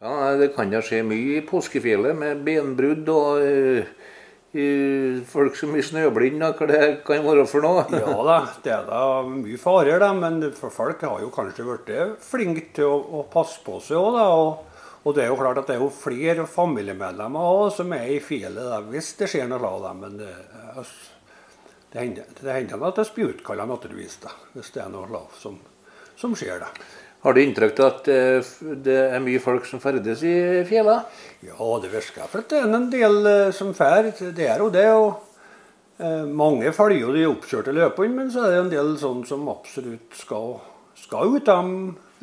Ja, 0.04 0.34
Det 0.36 0.52
kan 0.56 0.72
da 0.72 0.82
skje 0.84 1.04
mye 1.06 1.38
i 1.38 1.46
påskefjellet 1.46 2.16
med 2.18 2.42
benbrudd 2.44 3.08
og 3.08 3.38
uh, 3.40 5.22
folk 5.30 5.56
som 5.56 5.72
er 5.74 5.86
snøblinde. 5.86 6.50
Hva 6.58 6.68
det 6.68 6.80
kan 7.06 7.24
være 7.24 7.46
for 7.48 7.64
noe? 7.64 7.86
ja 8.02 8.18
da, 8.28 8.38
det 8.64 8.74
er 8.74 8.84
da 8.90 9.00
mye 9.30 9.58
farer, 9.60 9.98
da, 10.02 10.12
men 10.18 10.42
for 10.58 10.74
folk 10.74 11.02
har 11.08 11.24
jo 11.24 11.32
kanskje 11.34 11.66
blitt 11.70 12.20
flinke 12.24 12.68
til 12.76 12.90
å, 12.90 13.00
å, 13.00 13.24
passe 13.32 13.64
på 13.64 13.80
seg 13.84 13.96
òg. 13.96 14.20
Og, 14.20 14.84
og 15.04 15.16
det 15.16 15.24
er 15.24 15.32
jo 15.32 15.40
klart 15.40 15.62
at 15.62 15.72
det 15.72 15.78
er 15.78 15.84
jo 15.86 15.90
flere 15.94 16.44
familiemedlemmer 16.48 17.50
også, 17.56 17.82
som 17.82 17.96
er 17.96 18.12
i 18.12 18.22
fjellet 18.24 18.72
da, 18.74 18.82
hvis 18.92 19.14
det 19.20 19.32
skjer 19.32 19.48
noe 19.48 19.72
av 19.72 19.88
dem. 19.88 20.04
Men 20.04 20.20
det, 20.20 20.32
det 21.94 22.02
hender, 22.02 22.34
det 22.40 22.58
hender 22.60 22.90
at 22.90 23.00
det 23.00 23.08
blir 23.16 23.32
utkalla 23.32 23.70
naturligvis, 23.72 24.18
da, 24.26 24.36
hvis 24.52 24.74
det 24.74 24.84
er 24.84 24.92
noe 24.92 25.08
lav 25.08 25.32
som, 25.40 25.56
som 26.20 26.34
skjer. 26.38 26.60
da. 26.62 26.68
Har 27.24 27.32
du 27.32 27.40
inntrykk 27.40 27.78
av 27.80 27.86
at 27.86 28.08
det 28.84 28.94
er 29.16 29.22
mye 29.24 29.40
folk 29.40 29.64
som 29.64 29.80
ferdes 29.80 30.20
i 30.28 30.34
fjellene? 30.68 31.06
Ja, 31.46 31.68
det 31.80 31.88
virker 31.94 32.28
for 32.28 32.42
at 32.42 32.50
det 32.52 32.58
er 32.60 32.74
en 32.76 32.90
del 32.92 33.28
som 33.56 33.70
fer. 33.76 34.10
Det 34.12 34.44
er 34.44 34.60
jo 34.60 34.66
det. 34.72 34.90
og 34.92 36.02
eh, 36.04 36.26
Mange 36.28 36.72
følger 36.76 37.06
jo 37.06 37.14
de 37.14 37.22
oppkjørte 37.30 37.72
løpene, 37.72 38.18
men 38.18 38.32
så 38.32 38.44
er 38.44 38.52
det 38.52 38.58
en 38.60 38.74
del 38.74 38.92
sånn 39.00 39.24
som 39.24 39.48
absolutt 39.48 40.18
skal, 40.20 40.58
skal 41.00 41.38
ut 41.38 41.48
av 41.48 41.72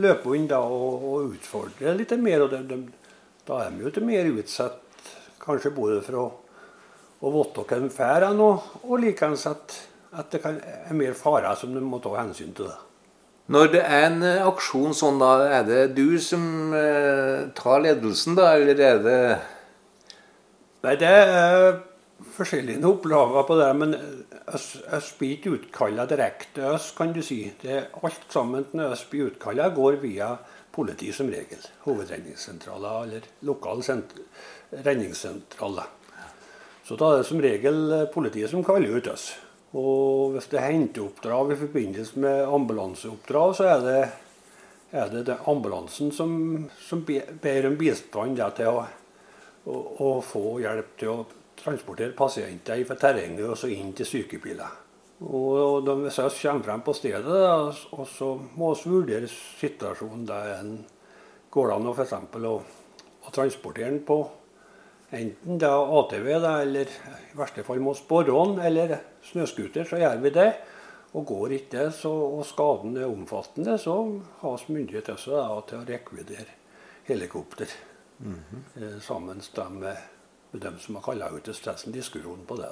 løpene 0.05 0.61
og, 0.61 1.07
og, 1.09 1.33
utfordre 1.33 1.95
litt 1.97 2.13
mer. 2.21 2.45
og 2.45 2.53
de, 2.53 2.61
de, 2.69 3.17
Da 3.49 3.63
er 3.65 3.73
de 3.73 3.87
jo 3.87 3.95
til 3.97 4.05
mer 4.05 4.29
utsatt, 4.35 5.09
kanskje 5.41 5.73
både 5.73 5.97
for 6.05 6.21
å, 6.21 6.27
å 7.25 7.33
vite 7.39 7.65
hva 7.65 7.81
de 7.81 7.89
drar, 7.97 8.29
og, 8.37 8.69
og 8.85 9.01
likeens 9.01 9.49
at, 9.49 9.81
at 10.13 10.29
det 10.29 10.45
kan, 10.45 10.61
er 10.61 10.93
mer 10.93 11.17
farer 11.17 11.57
som 11.57 11.73
de 11.73 11.81
må 11.81 11.97
ta 12.05 12.13
hensyn 12.21 12.53
til. 12.53 12.69
det. 12.69 12.90
Når 13.51 13.71
det 13.73 13.81
er 13.83 14.05
en 14.07 14.21
eh, 14.23 14.43
aksjon 14.47 14.93
sånn, 14.95 15.19
da, 15.19 15.31
er 15.59 15.65
det 15.67 15.79
du 15.97 16.15
som 16.23 16.71
eh, 16.77 17.49
tar 17.57 17.81
ledelsen, 17.83 18.37
da, 18.37 18.53
eller 18.55 18.79
er 18.79 19.01
det 19.03 19.21
Nei, 20.81 20.95
det 20.97 21.09
er 21.11 21.75
forskjellige 22.33 22.87
oppgaver 22.89 23.43
på 23.45 23.57
det. 23.59 23.67
Men 23.77 23.91
jeg 23.93 25.01
blir 25.19 25.35
ikke 25.35 25.53
utkalla 25.57 26.07
direkte 26.09 26.71
oss, 26.71 26.87
kan 26.97 27.13
du 27.13 27.21
si. 27.25 27.43
Det 27.61 27.75
er 27.75 27.99
alt 28.01 28.33
sammen 28.33 28.65
når 28.71 28.95
jeg 28.95 29.09
blir 29.11 29.29
utkalla, 29.33 29.69
går 29.75 29.99
via 30.01 30.31
politi 30.73 31.11
som 31.13 31.29
regel. 31.29 31.61
Hovedredningssentraler 31.85 33.05
eller 33.05 33.29
lokale 33.45 33.99
redningssentraler. 34.71 35.91
Så 36.87 36.97
da 36.97 37.11
er 37.11 37.21
det 37.21 37.29
som 37.29 37.43
regel 37.43 37.81
politiet 38.15 38.49
som 38.49 38.65
kaller 38.65 38.97
ut 38.97 39.11
oss. 39.11 39.33
Og 39.77 40.33
hvis 40.33 40.49
det 40.51 40.59
er 40.59 40.73
henteoppdrag 40.73 41.53
i 41.53 41.59
forbindelse 41.61 42.19
med 42.19 42.41
ambulanseoppdrag, 42.57 43.53
så 43.55 43.67
er 43.71 43.85
det, 43.85 43.99
er 44.91 45.11
det, 45.13 45.21
det 45.29 45.37
ambulansen 45.47 46.11
som, 46.11 46.33
som, 46.83 47.05
ber 47.05 47.67
om 47.69 47.77
bistand 47.79 48.41
til 48.57 48.67
å, 48.67 48.81
å, 49.63 49.77
å, 49.77 50.09
få 50.25 50.59
hjelp 50.63 50.97
til 50.99 51.13
å 51.13 51.19
transportere 51.61 52.17
pasienter 52.17 52.83
fra 52.89 52.97
terrenget 52.99 53.47
og 53.47 53.59
så 53.59 53.71
inn 53.71 53.93
til 53.95 54.09
sykebiler. 54.09 54.79
Og 55.21 55.85
Hvis 55.85 56.17
vi 56.17 56.47
kommer 56.49 56.65
frem 56.65 56.83
på 56.83 56.95
stedet, 56.97 57.23
da, 57.29 57.69
og 57.93 58.07
så 58.09 58.33
må 58.57 58.73
vi 58.73 58.91
vurdere 58.91 59.29
situasjonen 59.29 60.25
der 60.27 60.53
en 60.57 60.75
går 61.53 61.75
an 61.75 61.87
å, 61.87 61.93
for 61.93 62.03
eksempel, 62.03 62.47
å, 62.49 62.55
å 63.21 63.33
transportere 63.35 63.91
den 63.93 64.03
på 64.03 64.19
enten 65.11 65.59
da 65.59 65.71
ATV 65.99 66.27
da, 66.41 66.57
eller 66.63 66.91
i 66.91 67.37
verste 67.37 67.63
fall 67.67 67.81
må 67.83 67.91
med 67.91 67.99
sporrån 67.99 68.59
eller 68.63 68.95
snøscooter, 69.29 69.87
så 69.87 69.99
gjør 70.01 70.21
vi 70.23 70.33
det. 70.35 70.49
Og 71.11 71.25
går 71.27 71.57
ikke 71.57 71.71
det, 71.75 71.87
så, 71.97 72.11
og 72.11 72.45
skaden 72.47 72.95
er 72.97 73.09
omfattende, 73.09 73.75
så 73.79 73.95
har 74.41 74.61
vi 74.67 74.77
myndighet 74.77 75.11
også 75.11 75.33
da, 75.35 75.47
til 75.67 75.81
å 75.81 75.87
rekvidere 75.89 76.47
helikopter. 77.09 77.67
Mm 78.21 78.39
-hmm. 78.51 78.99
sammen 78.99 79.43
med, 79.79 79.97
dem 80.51 80.79
som 80.79 80.95
har 80.95 81.01
kalla 81.01 81.29
ut 81.29 81.43
til 81.43 81.53
stressen 81.53 81.91
diskusjon 81.91 82.45
på 82.47 82.55
det. 82.55 82.69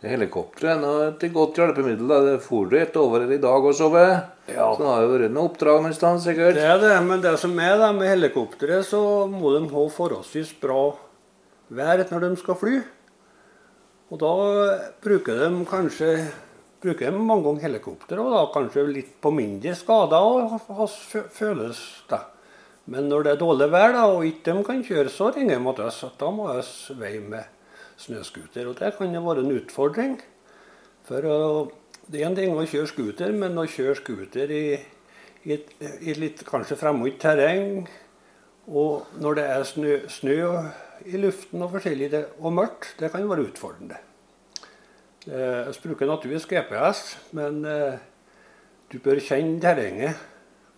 Det 0.00 0.08
Helikopteret 0.08 0.84
er 0.84 1.08
et 1.08 1.32
godt 1.32 1.58
hjelpemiddel. 1.58 2.08
da. 2.08 2.20
Det 2.20 2.42
for 2.42 2.64
du 2.64 2.76
et 2.76 2.96
over 2.96 3.32
i 3.32 3.38
dag 3.38 3.64
også, 3.64 3.78
sove. 3.78 4.20
Ja. 4.48 4.74
Så 4.74 4.82
det 4.82 4.88
har 4.88 5.02
jo 5.02 5.12
vært 5.12 5.30
noen 5.30 5.46
oppdrag 5.46 5.82
noe 5.82 5.92
sted, 5.92 6.18
sikkert. 6.20 6.54
Det 6.54 6.64
er 6.66 6.78
det, 6.78 7.02
men 7.06 7.22
det 7.22 7.38
som 7.38 7.58
er 7.58 7.76
da 7.78 7.92
med 7.92 8.08
helikopteret, 8.08 8.84
så 8.84 9.26
må 9.30 9.52
de 9.54 9.68
ha 9.70 9.84
forholdsvis 9.88 10.52
bra 10.60 10.96
vær 11.68 12.02
når 12.10 12.20
de 12.20 12.36
skal 12.36 12.58
fly. 12.58 12.82
Og 14.12 14.20
da 14.20 14.32
bruker 15.00 15.38
de 15.40 15.62
kanskje 15.68 16.08
bruker 16.82 17.12
de 17.14 17.18
mange 17.22 17.46
ganger 17.46 17.68
helikopter, 17.68 18.20
og 18.20 18.34
da 18.34 18.42
kanskje 18.52 18.84
litt 18.90 19.14
på 19.22 19.30
mindre 19.32 19.72
skader 19.78 20.26
og 20.52 20.84
føles 21.32 21.80
det. 22.10 22.20
Men 22.90 23.06
når 23.08 23.24
det 23.24 23.32
er 23.32 23.40
dårlig 23.40 23.68
vær 23.70 23.94
da, 23.94 24.06
og 24.10 24.26
ikke 24.26 24.50
de 24.50 24.64
kan 24.66 24.82
kjøre, 24.84 25.12
så 25.12 25.30
ringer 25.30 25.62
de 25.62 25.74
til 25.78 25.86
oss 25.86 26.00
da 26.18 26.30
må 26.34 26.48
vi 26.50 26.96
veie 26.98 27.22
med 27.22 27.44
snøscooter. 28.02 28.66
Og 28.66 28.76
det 28.80 28.90
kan 28.98 29.14
jo 29.14 29.22
være 29.22 29.44
en 29.46 29.54
utfordring. 29.54 30.16
For 31.06 31.22
det 32.10 32.20
er 32.20 32.26
en 32.26 32.36
ting 32.36 32.56
å 32.58 32.66
kjøre 32.66 32.90
scooter, 32.90 33.32
men 33.32 33.58
å 33.58 33.68
kjøre 33.70 34.00
scooter 34.00 34.50
i, 34.50 34.64
i, 35.46 35.58
i 36.02 36.16
litt 36.18 36.42
kanskje 36.48 36.80
fremmed 36.82 37.20
terreng, 37.22 37.86
og 38.66 39.06
når 39.18 39.38
det 39.38 39.46
er 39.50 39.64
snø, 39.66 39.94
snø 40.10 40.36
i 41.06 41.20
luften 41.20 41.62
og 41.64 41.72
forskjellig 41.74 42.10
og 42.40 42.52
mørkt, 42.54 42.96
det 43.00 43.10
kan 43.12 43.22
jo 43.22 43.30
være 43.30 43.46
utfordrende. 43.48 43.98
Eh, 45.28 45.68
jeg 45.68 45.78
bruker 45.84 46.08
naturligvis 46.10 46.48
GPS, 46.50 47.02
men 47.38 47.62
eh, 47.68 48.00
du 48.90 48.98
bør 49.02 49.22
kjenne 49.22 49.60
terrenget 49.62 50.18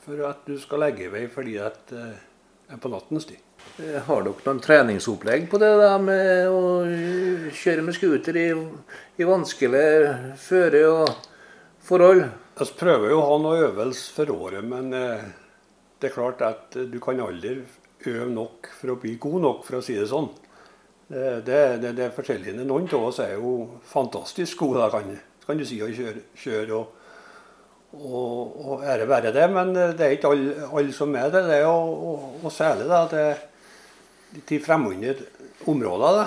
for 0.04 0.20
at 0.28 0.44
du 0.44 0.58
skal 0.60 0.84
legge 0.84 1.06
i 1.06 1.12
vei 1.12 1.24
fordi 1.32 1.56
at 1.64 1.94
eh, 1.96 2.18
er 2.68 2.80
på 2.80 2.92
nattens 2.92 3.28
tid. 3.30 3.40
Har 3.80 4.24
dere 4.26 4.44
noen 4.44 4.60
treningsopplegg 4.60 5.46
på 5.48 5.58
det 5.62 5.70
da, 5.80 5.94
med 6.02 6.50
å 6.52 6.82
kjøre 7.56 7.84
med 7.86 7.96
scooter 7.96 8.36
i, 8.36 8.48
i 9.16 9.28
vanskelige 9.28 10.34
føre 10.40 10.82
og 10.90 11.30
forhold? 11.84 12.26
Vi 12.58 12.66
prøver 12.78 13.14
jo 13.14 13.22
å 13.22 13.28
ha 13.30 13.38
noe 13.40 13.62
øvelse 13.70 14.12
for 14.14 14.34
året, 14.34 14.64
men 14.68 14.92
det 14.92 16.10
er 16.10 16.14
klart 16.14 16.44
at 16.44 16.76
du 16.76 16.98
kan 17.02 17.22
aldri 17.24 17.56
øve 18.06 18.30
nok 18.32 18.70
for 18.78 18.94
å 18.94 18.98
bli 19.00 19.14
god 19.20 19.40
nok, 19.44 19.62
for 19.66 19.78
å 19.78 19.84
si 19.84 19.96
det 19.98 20.08
sånn. 20.10 20.28
Det, 21.08 21.44
det, 21.44 21.58
det, 21.84 22.06
er 22.06 22.14
forskjellig. 22.16 22.54
Noen 22.64 22.88
av 22.96 23.08
oss 23.10 23.20
er 23.22 23.34
jo 23.36 23.54
fantastisk 23.88 24.62
gode, 24.64 24.80
da, 24.80 24.88
kan, 24.92 25.10
kan, 25.44 25.58
du 25.60 25.66
si, 25.68 25.80
å 25.84 25.90
kjøre. 25.92 26.24
kjøre 26.40 26.78
og, 26.78 27.00
og, 27.94 28.54
og 28.64 28.86
ære 28.90 29.08
være 29.10 29.34
det, 29.34 29.44
men 29.52 29.74
det 29.74 30.06
er 30.06 30.16
ikke 30.16 30.32
alle, 30.32 30.70
all 30.74 30.88
som 30.96 31.12
er 31.18 31.28
det. 31.34 31.44
det 31.50 31.60
er, 31.60 31.68
og, 31.68 32.40
og, 32.40 32.48
særlig 32.52 32.88
da, 32.90 33.02
det, 33.12 34.40
de 34.48 34.58
fremmede 34.64 35.28
områdene, 35.70 36.24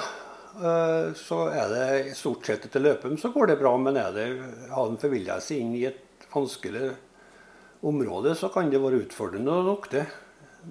eh, 0.62 1.09
så 1.17 1.41
er 1.51 1.74
det 1.74 2.15
stort 2.17 2.47
sett 2.47 2.69
etter 2.69 2.86
løpet 2.86 3.19
så 3.19 3.33
går 3.33 3.51
det 3.51 3.59
bra. 3.59 3.74
Men 3.81 4.00
er 4.00 4.13
det, 4.15 4.29
har 4.71 4.88
en 4.88 5.01
forvilla 5.01 5.41
seg 5.43 5.65
inn 5.65 5.75
i 5.75 5.88
et 5.89 6.29
vanskelig 6.31 6.93
område, 7.88 8.38
så 8.38 8.50
kan 8.53 8.69
det 8.71 8.81
være 8.81 9.03
utfordrende 9.03 9.59
nok, 9.65 9.89
det 9.91 10.05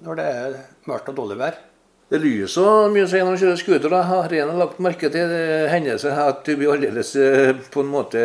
når 0.03 0.19
det 0.19 0.27
er 0.35 0.59
mørkt 0.89 1.09
og 1.11 1.17
dårlig 1.21 1.39
vær. 1.39 1.57
Det 2.07 2.21
lyser 2.23 2.93
mye 2.93 3.07
seg 3.11 3.25
når 3.25 3.35
du 3.35 3.41
kjører 3.41 3.59
scooter. 3.59 3.95
Har 4.07 4.35
en 4.37 4.53
lagt 4.61 4.77
merke 4.83 5.09
til 5.11 5.33
hendelser 5.71 6.15
at 6.23 6.45
du 6.47 6.53
blir 6.55 6.71
aldeles 6.77 7.11
eh, 7.19 7.51
på 7.73 7.83
en 7.83 7.91
måte 7.91 8.21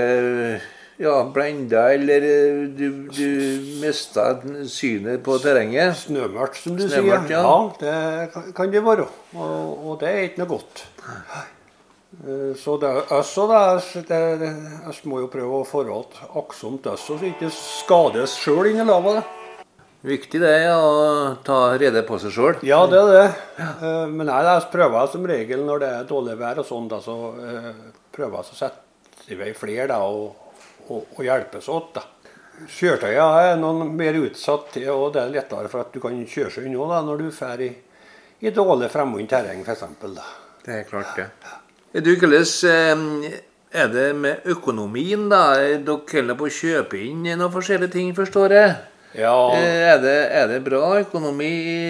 ja, 1.03 1.17
blenda, 1.35 1.89
eller 1.95 2.27
eh, 2.29 2.61
du, 2.79 3.09
du 3.11 3.27
mister 3.83 4.39
synet 4.71 5.25
på 5.27 5.39
terrenget? 5.43 5.97
Snømørkt, 6.05 6.61
som 6.63 6.79
du 6.79 6.87
Snømørkt, 6.87 7.27
sier. 7.27 7.41
Ja. 7.41 7.57
ja, 7.83 8.31
det 8.31 8.55
kan 8.55 8.71
det 8.71 8.85
være. 8.87 9.09
Og, 9.35 9.83
og 9.83 9.99
det 10.03 10.13
er 10.13 10.25
ikke 10.29 10.45
noe 10.45 10.53
godt. 10.55 10.87
Eh, 12.23 12.55
så 12.63 12.79
det 12.79 12.91
er 12.93 13.15
også 13.19 13.49
da, 13.51 13.61
det, 14.15 14.55
Vi 14.87 15.11
må 15.11 15.25
jo 15.25 15.31
prøve 15.33 15.63
å 15.63 15.67
forholde 15.67 16.31
aktsomt 16.39 16.87
oss, 16.93 17.09
så 17.09 17.19
ikke 17.19 17.51
skades 17.51 18.39
sjøl 18.39 18.71
inni 18.71 18.87
lava. 18.87 19.25
Viktig 20.03 20.41
det 20.43 20.55
ja, 20.65 20.79
å 20.83 21.35
ta 21.47 21.77
rede 21.79 22.01
på 22.03 22.17
seg 22.19 22.33
sjøl. 22.35 22.57
Ja, 22.67 22.81
det 22.91 22.99
er 22.99 23.11
det. 23.13 23.27
Ja. 23.61 23.69
Eh, 23.71 24.07
men 24.11 24.27
nei, 24.27 24.41
jeg 24.49 24.65
prøver 24.73 25.13
som 25.13 25.29
regel 25.31 25.63
når 25.63 25.85
det 25.85 25.91
er 25.95 26.09
dårlig 26.09 26.35
vær 26.41 26.59
og 26.59 26.67
sånn, 26.67 26.89
så 27.05 27.15
uh, 27.37 27.69
prøver 28.11 28.35
jeg 28.41 28.57
å 28.57 28.59
sette 28.59 29.31
i 29.31 29.39
vei 29.39 29.53
flere 29.55 29.87
da, 29.93 30.01
og, 30.03 30.59
og, 30.89 31.15
og 31.15 31.23
hjelpes 31.23 31.71
åt. 31.71 32.01
da. 32.01 32.05
Kjøretøyene 32.67 33.47
er 33.47 33.57
noen 33.63 33.95
mer 33.95 34.19
utsatt 34.25 34.73
til, 34.75 34.91
og 34.91 35.15
det 35.15 35.23
er 35.23 35.35
lettere 35.39 35.71
for 35.71 35.87
at 35.87 35.95
du 35.95 36.03
kan 36.03 36.19
kjøre 36.19 36.51
seg 36.51 36.67
unna 36.67 36.99
når 37.07 37.23
du 37.23 37.31
drar 37.31 37.63
i, 37.63 37.71
i 38.43 38.55
dårlig 38.55 38.91
fremmed 38.91 39.31
terreng, 39.31 39.63
f.eks. 39.63 39.87
Det 40.67 40.79
er 40.81 40.87
klart, 40.91 41.15
det. 41.15 41.31
Ja. 41.47 41.59
Du, 42.03 42.11
hvordan 42.19 43.07
eh, 43.23 43.41
er 43.71 43.91
det 43.93 44.09
med 44.19 44.51
økonomien, 44.51 45.29
da? 45.31 45.45
Dere 45.63 46.03
holder 46.11 46.39
på 46.43 46.51
å 46.51 46.57
kjøpe 46.59 46.99
inn 47.07 47.23
noen 47.29 47.53
forskjellige 47.55 47.95
ting, 47.95 48.11
forstår 48.19 48.59
jeg? 48.59 48.81
Ja. 49.13 49.53
Eh, 49.53 49.83
er 49.93 49.99
det, 50.01 50.17
er 50.33 50.47
det, 50.49 50.63
bra 50.65 50.87
økonomi 51.03 51.49
i 51.49 51.81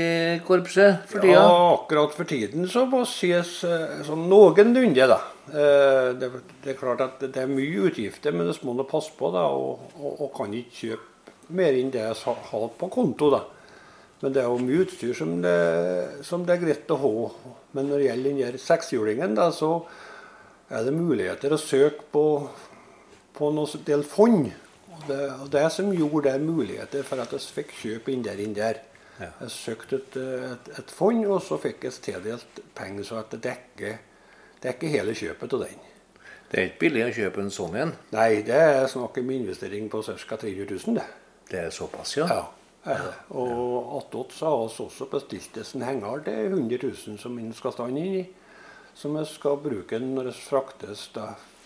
korpset 0.46 1.04
for 1.10 1.22
tida? 1.22 1.36
Ja, 1.38 1.52
akkurat 1.76 2.14
for 2.16 2.26
tiden 2.26 2.66
så 2.70 2.82
må 2.90 3.04
sies 3.06 3.60
eh, 3.68 4.00
sånn 4.06 4.26
noenlunde, 4.30 5.06
da. 5.06 5.20
Eh, 5.52 6.08
det, 6.18 6.30
det, 6.64 6.72
er 6.72 6.78
klart 6.80 7.04
at 7.04 7.22
det 7.22 7.44
er 7.44 7.50
mye 7.50 7.86
utgifter, 7.86 8.34
men 8.34 8.50
det 8.50 8.56
må 8.66 8.74
man 8.74 8.88
passe 8.90 9.14
på. 9.18 9.30
da, 9.34 9.46
og, 9.54 9.92
og, 10.00 10.16
og, 10.16 10.28
kan 10.34 10.54
ikke 10.58 10.78
kjøpe 10.80 11.36
mer 11.54 11.78
enn 11.78 11.92
det 11.94 12.02
jeg 12.02 12.36
har 12.50 12.66
på 12.80 12.90
konto. 12.90 13.30
da. 13.36 13.44
Men 14.22 14.34
det 14.34 14.42
er 14.42 14.50
jo 14.50 14.58
mye 14.62 14.82
utstyr 14.82 15.14
som 15.18 15.36
det, 15.42 15.56
som 16.26 16.46
det 16.46 16.56
er 16.56 16.64
greit 16.64 16.90
å 16.94 16.98
ha. 17.04 17.14
Men 17.78 17.90
når 17.90 18.02
det 18.02 18.10
gjelder 18.10 18.42
den 18.42 18.58
sekshjulingen, 18.66 19.38
da, 19.38 19.50
så 19.54 19.76
er 20.72 20.86
det 20.86 20.96
muligheter 20.96 21.54
å 21.54 21.60
søke 21.60 22.06
på, 22.10 22.26
på 23.36 23.54
noen 23.54 23.86
del 23.86 24.02
fond 24.06 24.50
det, 25.08 25.20
det 25.52 25.66
som 25.74 25.92
gjorde 25.94 26.30
det 26.30 26.40
muligheter 26.44 27.04
for 27.06 27.22
at 27.22 27.32
vi 27.34 27.40
fikk 27.60 27.74
kjøpe 27.82 28.12
inn 28.12 28.24
der 28.26 28.40
inn 28.42 28.56
der. 28.56 28.80
Ja. 29.20 29.28
Jeg 29.42 29.50
søkte 29.54 30.00
et, 30.00 30.16
et, 30.16 30.70
et, 30.78 30.90
fond, 30.90 31.24
og 31.26 31.42
så 31.44 31.58
fikk 31.60 31.84
jeg 31.86 31.98
tildelt 32.04 32.62
penger 32.74 33.06
så 33.06 33.20
at 33.20 33.34
det 33.34 33.42
dekker, 33.44 33.98
dekker 34.64 34.94
hele 34.94 35.14
kjøpet 35.16 35.58
av 35.58 35.66
den. 35.66 35.84
Det 36.52 36.58
er 36.58 36.66
ikke 36.68 36.82
billig 36.82 37.04
å 37.06 37.12
kjøpe 37.16 37.40
en 37.40 37.52
sånn 37.52 37.76
en? 37.80 37.94
Nei, 38.12 38.42
det 38.44 38.56
er 38.56 38.88
snakk 38.90 39.20
om 39.22 39.30
investering 39.32 39.86
på 39.92 40.02
ca. 40.04 40.36
300 40.36 40.66
000. 40.68 40.98
Det. 40.98 41.06
det 41.50 41.62
er 41.66 41.70
såpass, 41.72 42.16
ja? 42.18 42.26
Ja. 42.28 42.42
Og 43.38 43.94
attåt 44.00 44.34
så 44.36 44.50
har 44.50 44.58
vi 44.64 44.84
også 44.84 45.06
bestilt 45.12 45.56
oss 45.62 45.76
en 45.78 45.86
henger 45.86 46.24
til 46.26 46.56
100 46.58 46.82
000 46.82 47.20
som 47.22 47.38
vi 47.38 47.46
skal 47.56 47.76
stå 47.76 47.88
inn 47.92 48.02
i. 48.02 48.26
Som 48.98 49.16
vi 49.16 49.24
skal 49.30 49.62
bruke 49.62 50.00
når 50.02 50.28
det 50.28 50.36
fraktes 50.42 51.06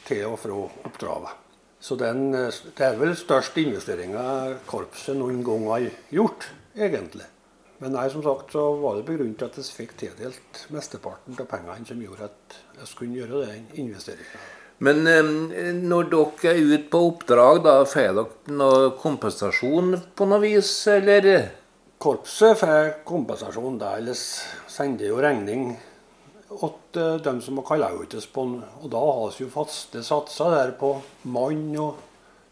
til 0.06 0.26
og 0.28 0.38
fra 0.44 0.60
oppdraget. 0.86 1.45
Så 1.80 1.96
den, 2.00 2.34
eh, 2.34 2.52
det 2.76 2.84
er 2.84 2.98
vel 2.98 3.14
største 3.16 3.62
investeringa 3.62 4.58
korpset 4.66 5.16
noen 5.16 5.42
gang 5.44 5.66
har 5.70 5.88
gjort, 6.10 6.48
egentlig. 6.74 7.26
Men 7.78 7.92
nei, 7.92 8.06
som 8.08 8.22
sagt 8.24 8.54
så 8.56 8.62
var 8.80 8.96
det 8.96 9.04
begrunnet 9.04 9.42
at 9.44 9.56
jeg 9.60 9.68
fikk 9.76 9.96
tildelt 10.00 10.62
mesteparten 10.72 11.36
av 11.36 11.48
pengene 11.50 11.84
som 11.84 12.00
gjorde 12.00 12.30
at 12.30 12.56
jeg 12.78 12.88
skulle 12.88 13.18
gjøre 13.20 13.42
den 13.50 13.66
investeringa. 13.84 14.40
Men 14.78 15.06
eh, 15.08 15.72
når 15.76 16.10
dere 16.12 16.54
er 16.54 16.62
ute 16.72 16.88
på 16.92 17.02
oppdrag, 17.10 17.62
da 17.64 17.76
får 17.88 18.16
dere 18.16 18.56
noe 18.56 18.90
kompensasjon 19.00 20.00
på 20.16 20.28
noe 20.28 20.42
vis, 20.42 20.72
eller? 20.92 21.28
Korpset 22.00 22.58
får 22.60 22.90
kompensasjon, 23.08 23.78
da, 23.80 23.94
ellers 23.96 24.24
sender 24.68 25.08
jo 25.08 25.20
regning 25.24 25.70
til 26.48 27.20
de 27.24 27.34
som 27.42 27.58
har 27.60 27.66
kalla 27.66 27.90
ut 27.92 28.14
oss 28.14 28.26
på 28.30 28.42
Og 28.82 28.90
da 28.90 29.00
har 29.02 29.32
vi 29.34 29.44
jo 29.44 29.50
faste 29.50 30.02
satser 30.06 30.50
der 30.54 30.72
på 30.78 30.94
mann 31.24 31.76
og 31.82 32.02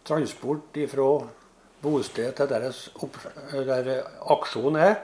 transport 0.05 0.77
fra 0.91 1.09
bosted 1.83 2.35
til 2.37 2.49
deres 2.49 2.89
der 3.53 3.91
aksjon 4.35 4.77
er. 4.77 4.97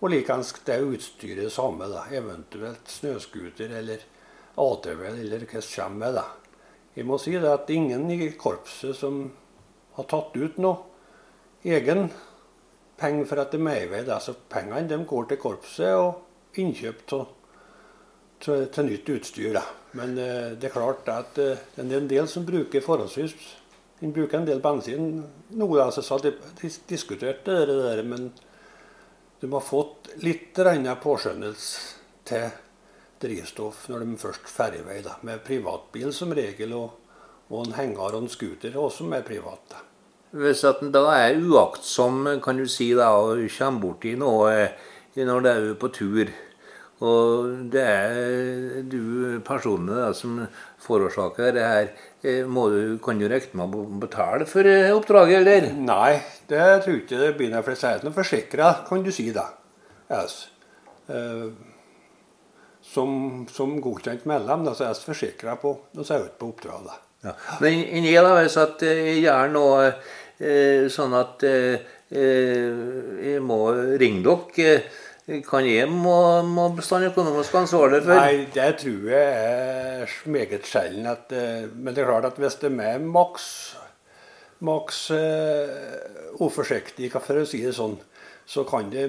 Og 0.00 0.10
likeens 0.10 0.52
det 0.66 0.82
utstyret 0.82 1.52
samme, 1.52 1.86
da. 1.88 2.04
Eventuelt 2.10 2.90
snøscooter 2.90 3.70
eller 3.78 4.02
ATV 4.60 5.04
eller 5.14 5.46
hva 5.48 5.62
som 5.62 5.94
kommer 5.94 6.12
med. 6.12 6.24
Jeg 6.94 7.06
må 7.06 7.18
si 7.18 7.32
det 7.32 7.50
at 7.50 7.70
ingen 7.70 8.10
i 8.10 8.28
korpset 8.38 8.94
som 8.96 9.24
har 9.96 10.06
tatt 10.10 10.36
ut 10.36 10.58
noe 10.62 11.64
egen 11.64 12.10
penger 13.00 13.26
for 13.26 13.42
at 13.42 13.54
de 13.54 13.58
er 13.58 13.64
med 13.66 13.80
i 13.82 13.88
vei. 13.90 14.02
Altså, 14.04 14.36
pengene 14.50 14.84
de 14.90 15.00
går 15.08 15.30
til 15.30 15.40
korpset 15.42 15.94
og 15.96 16.60
innkjøp 16.60 17.00
til, 17.10 17.24
til, 18.44 18.68
til 18.72 18.88
nytt 18.90 19.10
utstyr. 19.16 19.52
Da. 19.56 19.64
Men 19.98 20.16
eh, 20.20 20.54
det 20.60 20.68
er 20.68 20.76
klart 20.76 21.08
at 21.12 21.38
eh, 21.40 21.60
det 21.76 21.84
er 21.84 22.00
en 22.00 22.10
del 22.10 22.30
som 22.30 22.46
bruker 22.46 22.84
forholdsvis 22.84 23.36
de 24.04 24.12
bruker 24.12 24.38
en 24.38 24.48
del 24.48 24.60
bensin. 24.60 25.22
Noe 25.58 25.80
altså, 25.84 26.02
så 26.04 26.18
de, 26.22 26.34
de 26.60 26.70
diskuterte 26.90 27.54
det 27.68 27.76
der, 27.78 28.02
men 28.06 28.28
de 29.40 29.50
har 29.52 29.64
fått 29.64 30.10
litt 30.24 30.56
påskjønnelse 30.56 32.26
til 32.28 32.50
drivstoff 33.24 33.88
når 33.88 34.04
de 34.04 34.18
først 34.20 34.60
i 34.76 34.84
vei, 34.84 35.00
med 35.22 35.44
privatbil 35.44 36.12
som 36.12 36.32
regel, 36.36 36.74
og, 36.76 36.90
og 37.48 37.66
en 37.66 37.76
henger 37.78 38.16
og 38.16 38.22
en 38.22 38.28
scooter 38.28 38.76
også 38.76 39.04
med 39.08 39.24
privat. 39.24 39.62
Da. 39.70 39.82
Hvis 40.34 40.64
at 40.64 40.82
en 40.82 40.92
da 40.92 41.06
er 41.14 41.38
uaktsom 41.38 42.26
kan 42.42 42.58
du 42.58 42.66
si 42.68 42.90
da, 42.92 43.12
og 43.14 43.46
kommer 43.56 43.80
borti 43.80 44.16
noe 44.18 44.50
eh, 44.52 44.74
når 45.14 45.40
du 45.40 45.48
er 45.48 45.74
på 45.78 45.88
tur, 45.94 46.32
og 47.02 47.48
det 47.72 47.82
er 47.82 48.84
du 48.86 49.40
personlig 49.46 49.96
da, 49.98 50.12
som 50.14 50.38
forårsaker 50.84 51.56
det 51.56 51.66
her, 51.66 51.90
eh, 52.22 52.46
må 52.46 52.68
du, 52.70 52.80
kan 53.02 53.18
du 53.18 53.26
regne 53.30 53.58
med 53.58 53.74
å 53.74 53.84
betale 54.04 54.46
for 54.46 54.68
eh, 54.68 54.92
oppdraget, 54.94 55.40
eller? 55.40 55.68
Nei, 55.74 56.14
det 56.50 56.62
tror 56.84 56.94
jeg 56.94 57.04
ikke 57.04 57.20
det 57.20 57.34
blir 57.38 57.50
noe, 57.52 57.64
for 57.66 57.74
jeg 57.74 57.98
er 57.98 58.06
noe 58.06 58.14
forsikra, 58.14 58.72
kan 58.86 59.02
du 59.02 59.10
si 59.14 59.30
da. 59.34 59.48
Yes. 60.12 60.44
Uh, 61.08 61.50
som, 62.84 63.44
som 63.50 63.78
godkjent 63.82 64.26
medlem, 64.28 64.62
da, 64.66 64.74
så 64.76 64.86
er 64.86 64.92
jeg 64.92 65.08
forsikra 65.08 65.56
på 65.60 65.74
å 65.74 66.06
se 66.06 66.20
ut 66.20 66.38
på 66.38 66.52
oppdraget. 66.52 67.00
Ja. 67.24 67.32
Men 67.64 67.80
inni 67.96 68.12
da, 68.14 68.36
hvis 68.36 68.58
at 68.60 68.82
jeg 68.84 69.22
gjør 69.24 69.52
noe 69.54 69.86
eh, 69.88 70.86
sånn 70.92 71.14
at 71.16 71.44
eh, 71.48 71.94
jeg 72.14 73.40
må 73.42 73.58
ringe 73.98 74.22
dere 74.26 74.82
kan 75.48 75.64
jeg 75.64 75.88
må, 75.88 76.16
må 76.44 76.68
bestandig 76.76 77.12
økonomisk 77.12 77.54
ansvarlig 77.62 78.02
for? 78.04 78.18
Nei, 78.18 78.44
det 78.52 78.70
tror 78.82 79.06
jeg 79.08 79.30
er 79.44 80.16
meget 80.28 80.68
sjelden. 80.68 81.06
At, 81.08 81.32
men 81.72 81.94
det 81.94 82.04
er 82.04 82.10
klart 82.10 82.28
at 82.28 82.40
hvis 82.40 82.58
det 82.60 82.72
er 82.84 83.00
maks, 83.00 83.46
maks 84.64 85.06
uh, 85.16 86.36
uforsiktige, 86.44 87.22
for 87.24 87.40
å 87.40 87.46
si 87.48 87.62
det 87.64 87.72
sånn, 87.76 87.96
så, 88.44 88.66
det, 88.92 89.04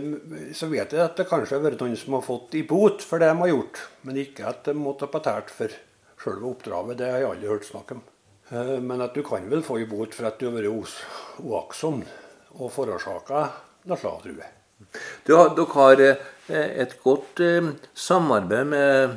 så, 0.55 0.69
vet 0.71 0.93
jeg 0.95 1.03
at 1.03 1.17
det 1.19 1.27
kanskje 1.27 1.57
har 1.57 1.65
vært 1.65 1.81
noen 1.83 1.97
som 1.99 2.15
har 2.15 2.23
fått 2.23 2.55
i 2.55 2.63
bot 2.63 3.03
for 3.03 3.19
det 3.19 3.27
de 3.33 3.41
har 3.41 3.51
gjort, 3.51 3.81
men 4.07 4.19
ikke 4.21 4.47
at 4.47 4.63
de 4.69 4.75
måtte 4.79 5.09
ha 5.09 5.11
betalt 5.11 5.51
for 5.51 5.73
selve 6.23 6.51
oppdraget. 6.53 6.99
Det 7.01 7.09
har 7.11 7.19
jeg 7.21 7.31
aldri 7.33 7.51
hørt 7.51 7.67
snakk 7.67 7.95
om. 7.97 8.03
Eh, 8.49 8.77
men 8.79 9.03
at 9.03 9.17
du 9.17 9.23
kan 9.27 9.49
vel 9.51 9.63
få 9.65 9.81
i 9.81 9.89
bot 9.89 10.15
for 10.15 10.29
at 10.29 10.39
du 10.39 10.47
har 10.47 10.55
vært 10.55 11.43
uaktsom 11.43 12.05
og 12.55 12.71
forårsaka 12.71 13.41
noe 13.89 13.99
slag, 13.99 14.23
tror. 14.23 14.45
Du, 15.25 15.33
dere 15.33 15.65
har 15.71 16.01
eh, 16.03 16.17
et 16.83 16.93
godt 17.01 17.39
eh, 17.41 17.69
samarbeid 17.95 18.67
med 18.69 19.13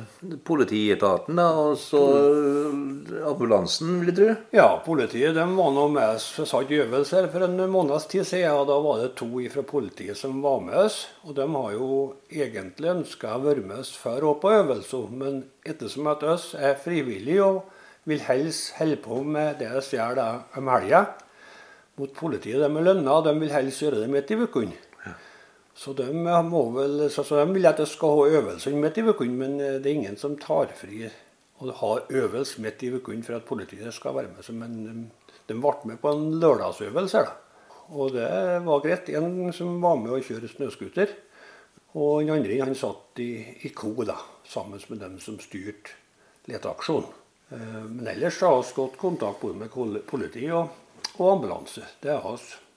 politietaten 0.47 1.37
da, 1.37 1.49
og 1.59 1.75
så 1.81 1.99
eh, 2.15 3.19
ambulansen, 3.27 3.97
vil 3.99 4.11
jeg 4.13 4.17
tro? 4.17 4.29
Ja, 4.55 4.67
politiet 4.85 5.35
de 5.35 5.45
var 5.57 5.73
nå 5.75 5.85
med 5.93 6.15
oss 6.15 6.29
for 6.37 6.49
satt 6.49 6.71
øvelse 6.71 7.25
for 7.33 7.45
en 7.45 7.59
måneds 7.71 8.07
tid 8.09 8.25
siden. 8.25 8.55
og 8.55 8.71
Da 8.71 8.79
var 8.87 9.03
det 9.03 9.11
to 9.19 9.29
fra 9.53 9.65
politiet 9.75 10.17
som 10.17 10.39
var 10.41 10.63
med 10.63 10.79
oss. 10.85 11.01
Og 11.27 11.35
de 11.37 11.45
har 11.45 11.75
jo 11.75 12.01
egentlig 12.31 12.93
ønska 12.95 13.35
å 13.35 13.43
være 13.45 13.67
med 13.67 13.83
oss 13.83 13.93
før 13.99 14.31
òg 14.31 14.41
på 14.41 14.55
øvelse, 14.63 15.05
men 15.11 15.43
ettersom 15.67 16.07
at 16.09 16.23
oss 16.23 16.53
er 16.55 16.79
frivillige 16.79 17.45
og 17.45 17.65
vil 18.09 18.23
helst 18.25 18.77
holde 18.79 19.03
på 19.03 19.21
med 19.21 19.59
det 19.59 19.75
vi 19.75 19.99
gjør 19.99 20.23
om 20.57 20.71
helga 20.71 21.05
mot 21.99 22.13
politiet, 22.15 22.61
de 22.63 22.67
er 22.69 22.85
lønna, 22.85 23.17
de 23.25 23.33
vil 23.41 23.51
helst 23.51 23.83
gjøre 23.83 24.05
det 24.05 24.13
midt 24.13 24.31
i 24.31 24.37
uka. 24.39 24.69
Så 25.75 25.93
de, 25.95 26.09
må 26.13 26.63
vel, 26.75 27.05
så, 27.13 27.23
de 27.23 27.45
vil 27.53 27.69
at 27.69 27.79
jeg 27.79 27.91
skal 27.93 28.15
ha 28.17 28.39
øvelse 28.39 28.71
midt 28.75 28.97
i 28.99 29.05
uken, 29.07 29.35
men 29.39 29.59
eh, 29.63 29.77
det 29.79 29.91
er 29.91 29.99
ingen 30.01 30.17
som 30.19 30.37
tar 30.39 30.73
fri 30.75 31.05
og 31.59 31.73
har 31.79 32.05
øvelse 32.09 32.61
midt 32.63 32.83
i 32.83 32.91
uken 32.95 33.23
for 33.23 33.35
at 33.35 33.47
politiet 33.47 33.93
skal 33.93 34.15
være 34.15 34.31
med. 34.31 34.49
Men 34.55 34.75
de, 34.83 34.93
de 35.49 35.57
ble 35.59 35.91
med 35.91 35.99
på 36.01 36.11
en 36.15 36.39
lørdagsøvelse. 36.39 37.23
Da. 37.27 37.35
Og 37.89 38.13
det 38.15 38.29
var 38.65 38.83
greit. 38.83 39.09
En 39.09 39.51
som 39.55 39.79
var 39.83 39.97
med 39.99 40.13
å 40.15 40.21
kjøre 40.23 40.51
snøscooter. 40.51 41.15
Og 41.97 42.21
den 42.21 42.35
andre 42.35 42.59
han 42.61 42.77
satt 42.77 43.19
i, 43.23 43.31
i 43.65 43.71
ko 43.73 43.95
da, 44.05 44.15
sammen 44.47 44.81
med 44.91 45.01
dem 45.01 45.17
som 45.23 45.39
styrte 45.41 45.97
leteaksjonen. 46.49 47.11
Eh, 47.49 47.83
men 47.89 48.07
ellers 48.13 48.41
har 48.45 48.61
vi 48.61 48.75
godt 48.77 48.97
kontakt 49.01 49.41
både 49.41 49.65
med 49.65 50.03
politi 50.07 50.45
og, 50.53 50.69
og 51.17 51.31
ambulanse. 51.33 51.85
Det 52.01 52.13
har 52.13 52.37
vi. 52.37 52.68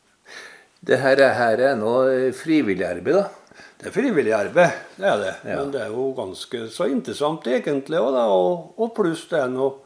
Det 0.82 0.98
her, 0.98 1.20
her 1.38 1.62
er 1.62 1.78
noe 1.78 2.32
frivillig 2.34 2.86
arbeid, 2.88 3.20
da? 3.20 3.58
Det 3.78 3.90
er 3.90 3.94
frivillig 3.94 4.32
arbeid, 4.34 4.78
det 4.98 5.08
er 5.10 5.20
det. 5.20 5.32
Ja. 5.46 5.56
Men 5.60 5.70
det 5.74 5.80
er 5.84 5.94
jo 5.94 6.08
ganske 6.14 6.66
så 6.74 6.86
interessant 6.90 7.46
egentlig 7.50 7.98
òg. 7.98 8.18
Og, 8.18 8.72
og 8.78 8.92
pluss 8.94 9.24
det 9.30 9.40
er 9.42 9.50
noe 9.50 9.76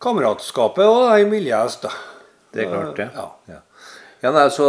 kameratskapet 0.00 0.88
òg 0.88 1.22
i 1.22 1.28
miljøet. 1.28 1.80
da. 1.84 1.92
Det 2.52 2.64
er 2.64 2.70
klart, 2.72 2.96
det. 2.96 3.08
Ja. 3.14 3.26
ja. 3.52 3.60
ja 4.24 4.32
nei, 4.32 4.46
så 4.52 4.68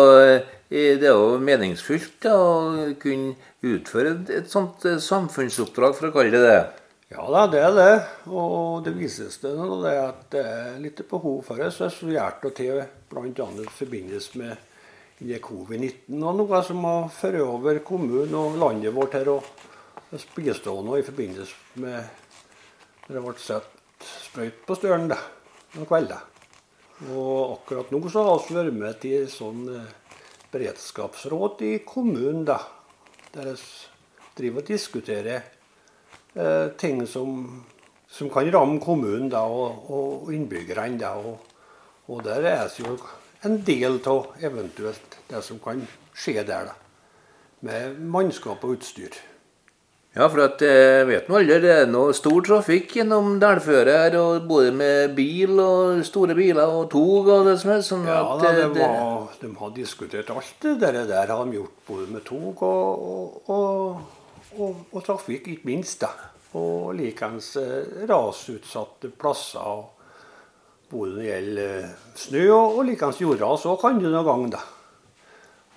det 0.69 1.07
er 1.07 1.15
jo 1.15 1.39
meningsfylt 1.41 2.19
da, 2.23 2.35
å 2.35 2.89
kunne 3.01 3.35
utføre 3.65 4.13
et 4.35 4.51
sånt 4.51 4.83
eh, 4.85 4.99
samfunnsoppdrag, 5.01 5.95
for 5.97 6.09
å 6.09 6.15
kalle 6.15 6.35
det 6.35 6.43
det. 6.45 6.59
Ja 7.09 7.25
da, 7.25 7.45
det 7.49 7.61
er 7.65 7.73
det. 7.73 7.93
Og 8.29 8.83
det 8.85 8.93
vises 8.93 9.39
det 9.41 9.55
nå 9.57 9.79
det 9.81 9.95
at 9.97 10.25
det 10.35 10.43
er 10.45 10.75
litt 10.83 10.99
behov 11.09 11.41
for 11.47 11.57
det. 11.57 11.71
Så 11.73 11.87
jeg 11.89 12.13
gjør 12.19 12.35
det 12.43 12.51
til 12.59 12.83
bl.a. 13.09 13.47
i 13.63 13.71
forbindelse 13.79 14.43
med 14.43 14.68
covid-19 15.19 16.23
og 16.23 16.37
noe 16.39 16.61
som 16.63 16.85
har 16.87 17.09
ført 17.11 17.41
over 17.43 17.79
kommunen 17.83 18.35
og 18.39 18.55
landet 18.61 18.95
vårt 18.95 19.17
her 19.19 19.27
og 19.33 19.43
bistå 20.35 20.79
noe 20.81 21.01
i 21.01 21.05
forbindelse 21.05 21.81
med 21.83 23.09
det 23.09 23.21
ble 23.21 23.33
satt 23.41 23.67
sprøyt 23.99 24.63
på 24.67 24.77
stølen 24.77 25.09
noen 25.09 25.87
kvelder. 25.89 26.21
Og 27.09 27.55
akkurat 27.55 27.91
nå 27.91 28.01
så 28.11 28.23
har 28.25 28.41
vi 28.45 28.55
vært 28.57 28.75
med 28.75 28.99
til 29.01 29.27
sånn 29.31 29.63
eh, 29.73 29.93
beredskapsråd 30.51 31.63
i 31.67 31.71
kommunen, 31.87 32.43
da, 32.47 32.59
der 33.33 33.53
vi 33.53 33.67
driver 34.37 34.63
og 34.63 34.71
diskuterer 34.71 35.41
eh, 36.35 36.67
ting 36.79 37.05
som, 37.07 37.63
som, 38.07 38.29
kan 38.31 38.49
ramme 38.53 38.79
kommunen 38.83 39.29
da, 39.31 39.45
og, 39.47 39.89
og 39.89 40.33
innbyggerne. 40.33 40.99
Da, 41.01 41.15
og, 41.17 41.39
og 42.09 42.23
der 42.25 42.45
er 42.51 42.67
vi 42.75 42.85
jo 42.85 42.97
en 43.41 43.63
del 43.63 43.99
av 44.05 44.35
eventuelt 44.43 45.17
det 45.29 45.41
som 45.45 45.59
kan 45.63 45.81
skje 46.15 46.43
der. 46.43 46.71
da, 46.71 46.75
Med 47.61 47.99
mannskap 47.99 48.63
og 48.63 48.77
utstyr. 48.77 49.15
Ja, 50.15 50.25
for 50.25 50.41
at 50.41 50.61
jeg 50.65 51.05
vet 51.05 51.27
nå 51.29 51.37
alle, 51.37 51.59
det 51.61 51.69
er 51.69 51.89
noe 51.89 52.15
stor 52.17 52.41
trafikk 52.43 52.95
gjennom 52.97 53.35
dalføret 53.39 53.91
her, 53.93 54.15
og 54.17 54.47
både 54.49 54.71
med 54.75 55.13
bil 55.15 55.59
og 55.61 56.01
store 56.07 56.33
biler 56.35 56.65
og 56.65 56.87
tog 56.89 57.29
og 57.29 57.45
det 57.45 57.59
som 57.61 57.75
er. 57.75 57.83
sånn 57.85 58.07
ja, 58.09 58.17
at 58.23 58.41
da, 58.41 58.53
det 58.57 58.65
var, 58.73 59.29
de 59.39 59.51
har 59.59 59.75
diskutert 59.75 60.31
alt 60.33 60.65
det 60.65 60.79
der, 60.81 61.03
der 61.07 61.29
har 61.35 61.45
de 61.45 61.59
gjort, 61.59 61.77
både 61.87 62.07
med 62.09 62.25
tog 62.25 62.63
og, 62.65 63.37
og, 63.53 64.01
og, 64.57 64.81
og 64.89 65.05
trafikk, 65.05 65.47
ikke 65.53 65.69
minst. 65.69 66.01
da. 66.01 66.11
Og 66.57 66.95
likeens 66.97 67.53
eh, 67.61 68.03
rasutsatte 68.09 69.13
plasser. 69.13 69.61
og 69.61 69.98
både 70.89 71.13
når 71.13 71.21
det 71.21 71.29
gjelder 71.29 71.71
eh, 71.77 71.95
snø 72.17 72.43
og, 72.55 72.77
og 72.79 72.85
likeens 72.89 73.21
jordras, 73.21 73.63
så 73.65 73.75
kan 73.81 73.99
det 74.01 74.09
noen 74.09 74.27
gang. 74.27 74.45
da. 74.57 74.61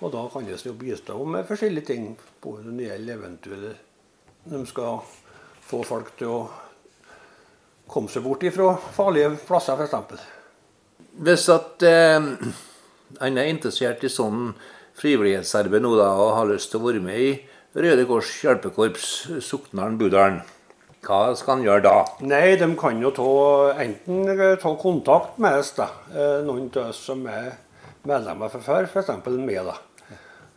Og 0.03 0.11
da 0.11 0.25
kan 0.33 0.45
det 0.47 0.59
jo 0.65 0.75
bistå 0.75 1.19
med 1.23 1.47
forskjellige 1.47 1.89
ting, 1.91 2.11
både 2.43 2.65
når 2.67 2.77
det 2.77 2.89
gjelder 2.89 3.19
eventuelle 3.19 3.73
De 4.43 4.59
skal 4.67 4.99
få 5.63 5.79
folk 5.87 6.09
til 6.19 6.27
å 6.27 6.39
komme 7.87 8.11
seg 8.11 8.25
bort 8.25 8.43
ifra 8.43 8.73
farlige 8.95 9.35
plasser, 9.47 9.79
f.eks. 9.79 10.25
Hvis 11.23 11.47
at 11.53 11.85
eh, 11.87 12.31
han 13.21 13.37
er 13.37 13.51
interessert 13.51 14.03
i 14.03 14.11
sånn 14.11 14.51
frivillighetsarbeid 14.99 15.83
nå 15.83 15.93
da, 15.97 16.09
og 16.17 16.35
har 16.39 16.49
lyst 16.49 16.73
til 16.73 16.81
å 16.81 16.87
være 16.87 17.03
med 17.03 17.21
i 17.21 17.31
Røde 17.73 18.05
Kors 18.09 18.29
hjelpekorps 18.43 19.07
Soknaren 19.41 19.95
Budalen, 19.97 20.41
Hva 21.03 21.33
skal 21.35 21.57
han 21.57 21.65
gjøre 21.65 21.83
da? 21.83 21.95
Nei, 22.23 22.55
de 22.59 22.67
kan 22.79 23.01
jo 23.03 23.11
ta, 23.15 23.29
enten 23.83 24.29
ta 24.61 24.75
kontakt 24.79 25.39
med 25.43 25.59
oss, 25.59 25.73
da. 25.75 25.89
Eh, 26.13 26.37
noen 26.47 26.69
av 26.79 26.93
oss 26.93 27.01
som 27.09 27.25
er 27.27 27.57
medlemmer 28.07 28.51
fra 28.53 28.61
før, 28.63 28.87
f.eks. 28.87 29.11
meg. 29.35 29.59
da. 29.67 29.75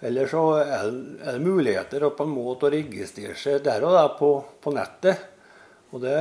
Eller 0.07 0.29
så 0.31 0.43
er 0.61 0.87
det, 0.87 1.19
er 1.33 1.43
muligheter 1.43 2.05
på 2.15 2.27
en 2.27 2.35
måte 2.37 2.69
å 2.69 2.73
registrere 2.73 3.35
seg 3.41 3.63
der 3.65 3.83
og 3.87 3.97
da 3.97 4.07
på, 4.19 4.31
på 4.63 4.75
nettet. 4.77 5.33
Og 5.95 6.03
det, 6.03 6.17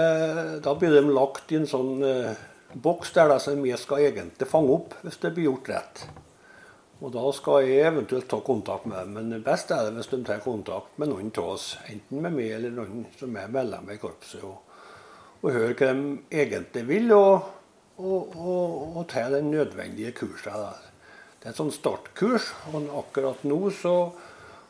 Da 0.64 0.74
blir 0.78 0.94
de 0.96 1.06
lagt 1.10 1.52
i 1.52 1.60
en 1.60 1.70
sånn 1.70 2.02
eh, 2.06 2.44
boks 2.74 3.14
der 3.16 3.30
da, 3.30 3.40
som 3.42 3.62
vi 3.62 3.74
skal 3.78 4.08
egentlig 4.08 4.50
fange 4.50 4.74
opp 4.74 4.96
hvis 5.04 5.20
det 5.22 5.36
blir 5.36 5.52
gjort 5.52 5.74
rett. 5.74 6.06
Og 7.04 7.12
Da 7.12 7.24
skal 7.36 7.66
jeg 7.68 7.90
eventuelt 7.90 8.30
ta 8.32 8.40
kontakt 8.40 8.86
med 8.88 8.98
dem, 9.04 9.18
men 9.18 9.44
best 9.44 9.72
er 9.72 9.84
det 9.84 9.98
hvis 9.98 10.08
de 10.14 10.22
tar 10.24 10.40
kontakt 10.44 10.96
med 11.02 11.12
noen 11.12 11.32
av 11.42 11.50
oss. 11.58 11.74
Enten 11.92 12.22
med 12.24 12.38
meg 12.38 12.54
eller 12.56 12.72
noen 12.72 13.04
som 13.20 13.36
er 13.36 13.52
medlem 13.52 13.92
i 13.92 13.98
korpset. 14.00 14.46
Og, 14.48 14.62
og 15.42 15.52
høre 15.52 15.76
hva 15.76 15.92
de 15.92 16.16
egentlig 16.32 16.86
vil, 16.88 17.12
og, 17.12 17.52
og, 18.00 18.40
og, 18.40 18.96
og 18.96 19.04
ta 19.12 19.28
den 19.34 19.52
nødvendige 19.52 20.16
kursen. 20.16 20.56
Det 21.36 21.50
er 21.50 21.52
et 21.52 21.60
sånt 21.60 21.76
startkurs, 21.76 22.54
og 22.72 22.88
akkurat 23.04 23.44
nå 23.44 23.60
så 23.76 23.96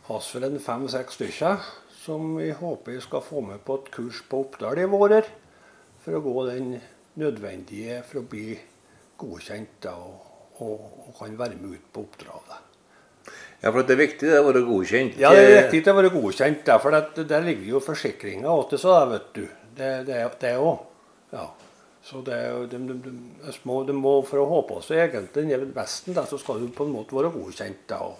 har 0.09 0.29
vi 0.33 0.45
en 0.49 0.61
fem-seks 0.61 1.19
stykker 1.19 1.61
som 2.01 2.35
vi 2.37 2.51
håper 2.53 2.97
jeg 2.97 3.05
skal 3.05 3.23
få 3.25 3.41
med 3.45 3.61
på 3.65 3.79
et 3.79 3.91
kurs 3.93 4.25
på 4.29 4.43
Oppdal 4.43 4.81
i 4.81 4.89
vår. 4.89 5.21
For 6.01 6.17
å 6.17 6.25
gå 6.25 6.37
den 6.49 6.75
nødvendige 7.21 8.01
for 8.05 8.21
å 8.21 8.29
bli 8.29 8.57
godkjent. 9.21 9.77
da, 9.85 9.93
og 9.93 10.34
og, 10.63 10.87
og 11.07 11.17
kan 11.19 11.35
være 11.39 11.59
med 11.59 11.75
ut 11.75 11.91
på 11.93 12.05
oppdraget. 12.05 12.61
Ja, 13.61 13.71
for 13.71 13.81
det 13.81 13.95
er 13.95 14.01
viktig 14.03 14.29
det 14.29 14.39
å 14.39 14.45
være 14.45 14.63
godkjent? 14.67 15.15
Ja, 15.17 15.31
det 15.33 15.45
er 15.45 15.69
viktig 15.71 15.91
å 15.91 15.97
være 15.97 16.11
godkjent. 16.13 16.73
for 16.83 16.97
at 16.97 17.15
Der 17.15 17.45
ligger 17.45 17.69
jo 17.75 17.79
forsikringa 17.81 18.55
til 18.69 18.81
så 18.81 18.97
vet 19.09 19.31
du. 19.33 19.45
Det 19.75 20.55
òg. 20.59 20.83
Ja. 21.33 21.47
Så 22.05 22.21
det, 22.21 22.37
de, 22.69 22.77
de, 22.77 22.95
de, 23.01 23.53
små, 23.53 23.79
de 23.83 23.95
må, 23.97 24.19
For 24.27 24.43
å 24.43 24.49
ha 24.51 24.61
på 24.69 24.77
seg 24.85 25.01
egentlig 25.07 25.47
den 25.49 25.71
vesten, 25.73 26.13
da, 26.13 26.25
så 26.29 26.37
skal 26.37 26.61
du 26.61 26.69
på 26.69 26.85
en 26.85 26.93
måte 26.93 27.17
være 27.17 27.33
godkjent. 27.33 27.87
da, 27.89 28.03
Og, 28.05 28.19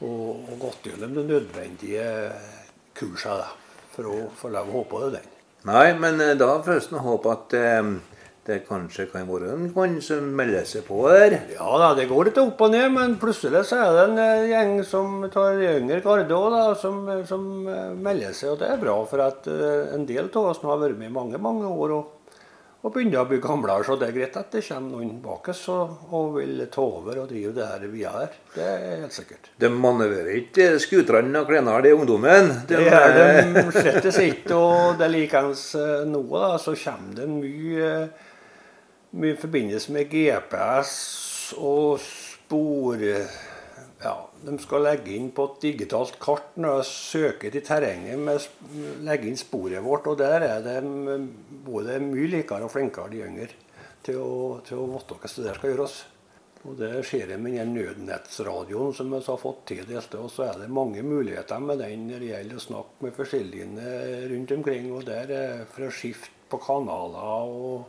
og, 0.00 0.48
og 0.48 0.56
gått 0.62 0.88
gjennom 0.88 1.12
de 1.18 1.26
nødvendige 1.28 2.06
kursene 2.96 3.42
da, 3.42 3.50
for 3.92 4.08
å 4.08 4.16
få 4.38 4.48
lov 4.54 4.72
å 4.72 4.78
ha 4.78 4.88
på 4.88 5.02
deg 5.04 5.18
den. 5.18 5.28
Nei, 5.68 5.92
men 5.94 6.18
eh, 6.24 6.32
da 6.40 6.56
føles 6.64 6.88
det 6.90 7.04
håp 7.04 7.28
at 7.30 7.54
eh, 7.54 7.92
det 8.46 8.64
kanskje 8.66 9.06
kan 9.06 9.28
være 9.30 9.52
en 9.54 9.68
mann 9.76 10.00
som 10.02 10.32
melder 10.34 10.64
seg 10.66 10.82
på 10.88 11.04
her? 11.06 11.36
Ja 11.54 11.76
da, 11.78 11.92
det 11.94 12.08
går 12.10 12.26
litt 12.26 12.40
opp 12.42 12.64
og 12.66 12.72
ned, 12.74 12.88
men 12.90 13.14
plutselig 13.22 13.62
så 13.68 13.78
er 13.84 13.92
det 13.94 14.06
en 14.08 14.22
eh, 14.22 14.46
gjeng 14.50 14.72
som 14.86 15.20
tar 15.30 15.60
yngre 15.76 16.00
garde 16.02 16.34
òg, 16.34 16.56
som, 16.80 17.04
som, 17.28 17.44
eh, 17.70 17.92
melder 17.94 18.34
seg. 18.34 18.56
Og 18.56 18.58
det 18.64 18.72
er 18.72 18.82
bra, 18.82 18.96
for 19.06 19.22
at 19.22 19.46
eh, 19.46 19.94
en 19.94 20.08
del 20.08 20.26
av 20.26 20.50
oss 20.50 20.62
har 20.66 20.82
vært 20.82 20.98
med 20.98 21.12
i 21.12 21.14
mange, 21.20 21.38
mange 21.42 21.70
år. 21.70 21.96
og 22.00 22.18
og 22.82 22.90
begynner 22.90 23.20
å 23.20 23.28
bli 23.30 23.36
gamlere, 23.38 23.84
så 23.86 23.94
det 23.94 24.08
er 24.08 24.14
greit 24.16 24.36
at 24.40 24.56
det 24.56 24.64
kommer 24.66 24.96
noen 24.96 25.20
bak 25.22 25.52
oss 25.52 25.60
og, 25.70 26.00
og, 26.10 26.32
vil 26.34 26.64
ta 26.66 26.82
over 26.82 27.20
og 27.22 27.28
drive 27.30 27.52
det 27.54 27.68
her 27.68 27.84
videre. 27.86 28.24
Det 28.56 28.64
er 28.66 28.96
helt 29.04 29.14
sikkert. 29.14 29.52
De 29.54 29.70
manøvrerer 29.70 30.40
ikke 30.40 30.66
skuterne 30.82 31.44
og 31.44 31.46
klenene 31.46 31.92
i 31.92 31.94
ungdommen? 31.94 32.50
De, 32.66 32.74
det 32.74 32.88
gjør 32.88 33.14
de 33.20 33.62
slett 33.76 34.10
ikke. 34.10 34.58
Og 34.58 34.98
det 34.98 35.06
er 35.06 35.14
likeens 35.14 35.64
nå, 36.10 36.24
da, 36.34 36.50
så 36.58 36.74
kommer 36.82 37.20
det 37.20 37.30
mye 37.30 37.94
mye 39.12 39.34
i 39.36 39.40
forbindelse 39.40 39.94
med 39.94 40.12
GPS 40.12 40.92
og 41.58 41.98
spor... 42.02 43.08
Ja, 44.02 44.16
de 44.42 44.56
skal 44.58 44.82
legge 44.82 45.12
inn 45.14 45.28
på 45.30 45.44
et 45.46 45.60
digitalt 45.62 46.16
kart 46.22 46.56
når 46.58 46.80
de 46.80 46.86
søker 46.88 47.54
i 47.54 47.60
terrenget, 47.62 48.18
med, 48.18 48.48
legge 49.06 49.28
inn 49.30 49.38
sporet 49.38 49.84
vårt. 49.84 50.08
Og 50.10 50.16
der 50.18 50.42
er 50.42 50.64
det 50.64 50.80
både 51.62 52.00
mye 52.02 52.30
likere 52.32 52.66
og 52.66 52.72
flinkere 52.72 53.12
de 53.12 53.20
yngre 53.28 53.52
til 54.02 54.18
å, 54.18 54.58
til 54.66 54.82
å 54.82 54.88
vite 54.96 55.14
hva 55.14 55.30
det 55.30 55.54
skal 55.54 55.70
gjøres. 55.70 56.00
Og 56.62 56.74
Det 56.78 56.90
skjer 57.06 57.30
med 57.42 57.56
den 57.58 57.72
nødnettsradioen 57.74 58.92
som 58.94 59.10
vi 59.10 59.22
har 59.26 59.38
fått 59.38 59.64
tildelt. 59.70 60.14
Og 60.18 60.30
så 60.30 60.48
er 60.48 60.60
det 60.62 60.70
mange 60.70 61.02
muligheter 61.06 61.62
med 61.62 61.78
den 61.82 62.08
når 62.10 62.22
det 62.22 62.32
gjelder 62.32 62.58
å 62.58 62.66
snakke 62.66 63.06
med 63.06 63.16
forskjellige 63.16 63.94
rundt 64.34 64.56
omkring. 64.58 64.90
og 64.94 65.06
der 65.06 65.30
er 65.38 65.86
å 65.86 65.94
skifte 65.94 66.50
på 66.50 66.58
kanaler 66.62 67.54
og 67.54 67.86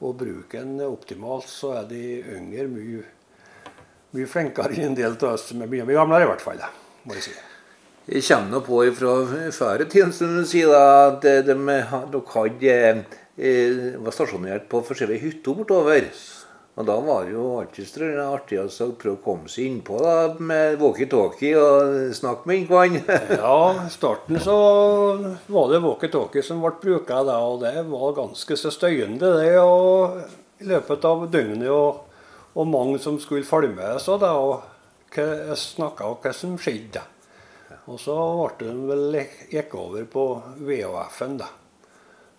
og 0.00 0.16
bruker 0.20 0.64
den 0.64 0.80
optimalt, 0.86 1.48
så 1.48 1.74
er 1.80 1.88
de 1.90 2.02
yngre 2.36 2.66
mye, 2.72 3.04
mye 4.16 4.28
flinkere 4.30 4.76
enn 4.76 4.90
en 4.90 4.98
del 4.98 5.16
av 5.18 5.34
oss 5.34 5.50
som 5.50 5.60
er 5.60 5.70
mye, 5.70 5.86
mye 5.88 5.98
gamlere, 6.00 6.26
i 6.26 6.30
hvert 6.32 6.44
fall. 6.44 6.64
må 7.04 7.16
jeg 7.18 7.28
si. 7.28 7.36
Jeg 8.10 8.24
kommer 8.26 8.64
på 8.66 8.80
fra 8.96 9.14
før 9.54 9.84
i 9.84 9.88
tiden, 9.92 10.10
at 10.74 11.22
de, 11.22 11.34
de, 11.46 11.54
de 11.54 12.22
hadde, 12.32 13.04
eh, 13.36 13.82
var 14.00 14.16
stasjonert 14.16 14.66
på 14.72 14.80
forskjellige 14.88 15.22
hytter 15.26 15.58
bortover. 15.60 16.08
Og 16.80 16.86
da 16.88 16.94
var 17.04 17.26
det 17.28 17.34
jo 17.34 17.58
alltid 17.60 18.20
artig 18.24 18.56
å 18.56 18.86
prøve 18.96 19.18
å 19.18 19.20
komme 19.20 19.50
seg 19.52 19.66
innpå 19.68 19.98
da, 20.00 20.14
med 20.40 20.78
walkietalkie 20.80 21.58
og 21.60 22.14
snakke 22.16 22.48
med 22.48 22.70
hverandre. 22.70 23.18
ja, 23.42 23.58
i 23.84 23.92
starten 23.92 24.40
så 24.40 24.56
var 25.52 25.68
det 25.68 25.82
walkietalkie 25.84 26.44
som 26.46 26.62
ble 26.64 26.72
brukt 26.80 27.12
da, 27.12 27.36
og 27.44 27.60
det 27.66 27.84
var 27.90 28.16
ganske 28.16 28.56
så 28.56 28.72
støyende 28.72 29.34
det. 29.42 29.52
Og 29.60 30.16
I 30.64 30.70
løpet 30.72 31.04
av 31.04 31.28
døgnet 31.28 31.68
og, 31.68 32.00
og 32.56 32.72
mange 32.72 32.96
som 33.04 33.20
skulle 33.20 33.44
følge 33.44 33.74
med 33.76 34.00
så 34.00 34.16
da, 34.20 34.32
og 34.40 34.64
snakka 35.60 36.08
om 36.08 36.20
hva 36.24 36.32
som 36.32 36.56
skjedde. 36.56 37.04
Og 37.92 38.00
så 38.00 38.16
ble 38.56 38.72
det 38.72 38.74
vel 38.88 39.22
gikk 39.52 39.76
over 39.76 40.08
på 40.08 40.30
VHF-en, 40.64 41.42
da. 41.44 41.52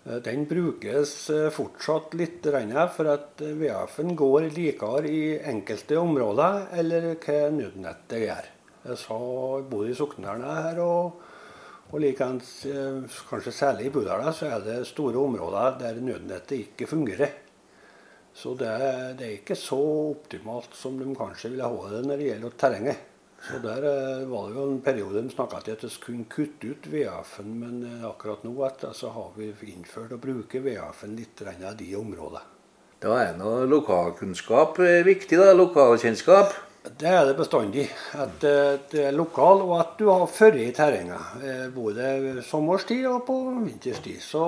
Eh, 0.04 0.18
den 0.24 0.46
brukes 0.50 1.30
eh, 1.30 1.48
fortsatt 1.54 2.14
litt, 2.18 2.46
for 2.96 3.10
at 3.12 3.38
VF-en 3.38 4.16
går 4.18 4.48
likere 4.50 5.06
i 5.06 5.38
enkelte 5.38 5.98
områder 6.00 6.72
eller 6.78 7.12
hva 7.14 7.50
nødnettet 7.54 8.24
gjør. 8.24 8.48
Jeg 8.82 8.98
sa 8.98 9.18
både 9.70 9.92
i 9.92 9.94
Soknedalen 9.94 10.48
her 10.48 10.80
og, 10.82 11.22
og 11.92 12.02
likens, 12.02 12.64
eh, 12.66 12.98
kanskje 13.30 13.54
særlig 13.54 13.86
i 13.86 13.94
Budala, 13.94 14.34
så 14.34 14.50
er 14.50 14.66
det 14.66 14.80
store 14.90 15.22
områder 15.22 15.78
der 15.84 16.02
nødnettet 16.02 16.58
ikke 16.58 16.90
fungerer. 16.90 17.38
Så 18.34 18.56
det, 18.56 18.74
det 19.20 19.26
er 19.26 19.38
ikke 19.38 19.54
så 19.60 19.78
optimalt 20.16 20.74
som 20.74 20.96
de 20.98 21.14
kanskje 21.14 21.52
ville 21.52 21.68
ha 21.68 21.90
det 21.92 22.04
når 22.08 22.16
det 22.18 22.30
gjelder 22.30 22.54
terrenget. 22.58 23.08
Så 23.42 23.58
Der 23.58 23.82
eh, 23.82 24.28
var 24.30 24.48
det 24.48 24.54
jo 24.54 24.64
en 24.70 24.80
periode 24.80 25.22
de 25.22 25.30
snakka 25.30 25.58
til 25.64 25.74
at 25.74 25.82
vi 25.82 25.90
kunne 26.04 26.26
kutte 26.30 26.68
ut 26.70 26.84
VF-en, 26.86 27.54
men 27.58 27.80
eh, 27.82 28.04
akkurat 28.06 28.44
nå 28.46 28.52
altså, 28.62 29.10
har 29.10 29.32
vi 29.36 29.72
innført 29.72 30.14
å 30.14 30.18
bruke 30.22 30.62
VF-en 30.62 31.16
litt 31.18 31.42
av 31.42 31.74
de 31.76 31.88
områdene. 31.98 32.44
Da 33.02 33.16
er 33.18 33.32
noe 33.34 33.64
lokalkunnskap 33.66 34.78
eh, 34.78 35.00
viktig, 35.02 35.40
da? 35.40 35.56
Lokalkjennskap? 35.58 36.54
Det 36.98 37.10
er 37.10 37.26
det 37.26 37.34
bestandig. 37.38 37.88
At 38.18 38.42
det 38.42 39.02
er 39.08 39.14
lokal, 39.14 39.62
og 39.66 39.74
at 39.80 39.98
du 39.98 40.08
har 40.10 40.24
ført 40.26 40.58
i 40.58 40.70
terrenget. 40.74 41.42
Både 41.74 42.42
sommerstid 42.42 43.06
og 43.06 43.20
på 43.26 43.36
vinterstid. 43.60 44.18
Så 44.22 44.42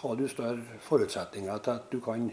har 0.00 0.16
du 0.18 0.26
større 0.26 0.80
forutsetninger 0.82 1.62
til 1.62 1.76
at 1.78 1.86
du 1.92 2.00
kan 2.02 2.26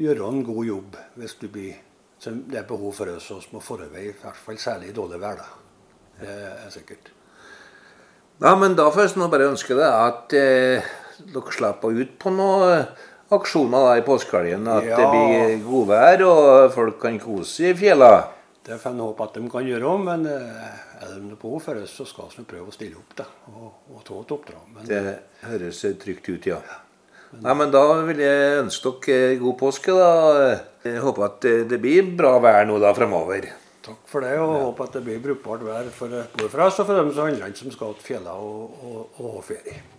gjøre 0.00 0.28
en 0.28 0.44
god 0.44 0.64
jobb 0.68 1.00
hvis 1.16 1.38
du 1.40 1.48
blir 1.48 1.80
så 2.20 2.34
det 2.36 2.58
er 2.60 2.68
behov 2.68 2.92
for 2.98 3.08
oss 3.14 3.30
som 3.30 3.40
må 3.54 3.62
forarbeide, 3.64 4.12
i 4.12 4.18
hvert 4.20 4.36
fall 4.36 4.58
særlig 4.60 4.90
i 4.90 4.96
dårlig 4.96 5.20
vær. 5.22 5.40
da. 5.40 5.46
Det 6.20 6.34
er 6.50 6.72
sikkert. 6.72 7.12
Ja, 8.40 8.54
men 8.56 8.74
da 8.76 8.90
får 8.92 9.08
jeg 9.08 9.30
bare 9.32 9.48
ønske 9.48 9.76
deg 9.76 9.88
at 9.88 10.34
eh, 10.36 10.90
dere 11.32 11.54
slipper 11.56 11.96
ut 11.96 12.12
på 12.20 12.32
noen 12.32 12.84
aksjoner 13.32 13.86
da 13.86 13.96
i 13.96 14.04
påskehelgen. 14.04 14.68
At 14.68 14.88
ja. 14.88 15.00
det 15.00 15.08
blir 15.14 15.64
godvær 15.64 16.26
og 16.26 16.76
folk 16.76 17.00
kan 17.00 17.16
kose 17.20 17.50
seg 17.54 17.72
i 17.72 17.80
fjella. 17.86 18.12
Det 18.64 18.76
får 18.80 18.92
en 18.92 19.02
håpe 19.06 19.24
at 19.24 19.40
de 19.40 19.48
kan 19.52 19.64
gjøre 19.64 19.88
òg, 19.88 20.04
men 20.04 20.28
eh, 20.28 20.78
er 21.00 21.16
det 21.16 21.40
behov 21.40 21.64
for 21.64 21.80
oss, 21.80 21.96
så 21.96 22.04
skal 22.08 22.28
vi 22.36 22.44
prøve 22.52 22.68
å 22.68 22.76
stille 22.76 23.00
opp 23.00 23.16
da, 23.16 23.24
og, 23.54 23.72
og 23.96 24.04
ta 24.04 24.20
et 24.20 24.36
oppdrag. 24.36 24.68
Men, 24.76 24.88
det 24.88 25.16
høres 25.48 25.80
trygt 26.04 26.28
ut, 26.28 26.52
ja. 26.52 26.60
ja. 26.60 26.80
Nei, 27.38 27.54
men 27.54 27.70
Da 27.70 27.84
vil 28.08 28.18
jeg 28.24 28.58
ønske 28.64 28.94
dere 29.06 29.38
god 29.38 29.58
påske. 29.60 29.94
da. 29.94 30.60
Jeg 30.84 31.02
håper 31.04 31.24
at 31.28 31.40
det 31.70 31.80
blir 31.80 32.16
bra 32.16 32.38
vær 32.42 32.64
nå 32.66 32.78
da 32.82 32.92
fremover. 32.96 33.46
Takk 33.84 34.02
for 34.06 34.20
det, 34.20 34.34
og 34.38 34.50
ja. 34.54 34.64
håper 34.66 34.84
at 34.84 34.98
det 34.98 35.04
blir 35.06 35.22
brukbart 35.24 35.62
vær 35.64 35.88
for 35.94 36.08
både 36.08 36.50
for 36.50 36.66
oss 36.66 36.80
og 36.82 36.86
for 36.90 37.00
dem 37.00 37.14
som 37.16 37.30
andre 37.30 37.54
som 37.56 37.72
skal 37.72 37.94
til 37.96 38.10
fjellene 38.12 38.34
og, 38.36 38.76
og, 38.84 39.22
og 39.24 39.40
ferie. 39.46 39.80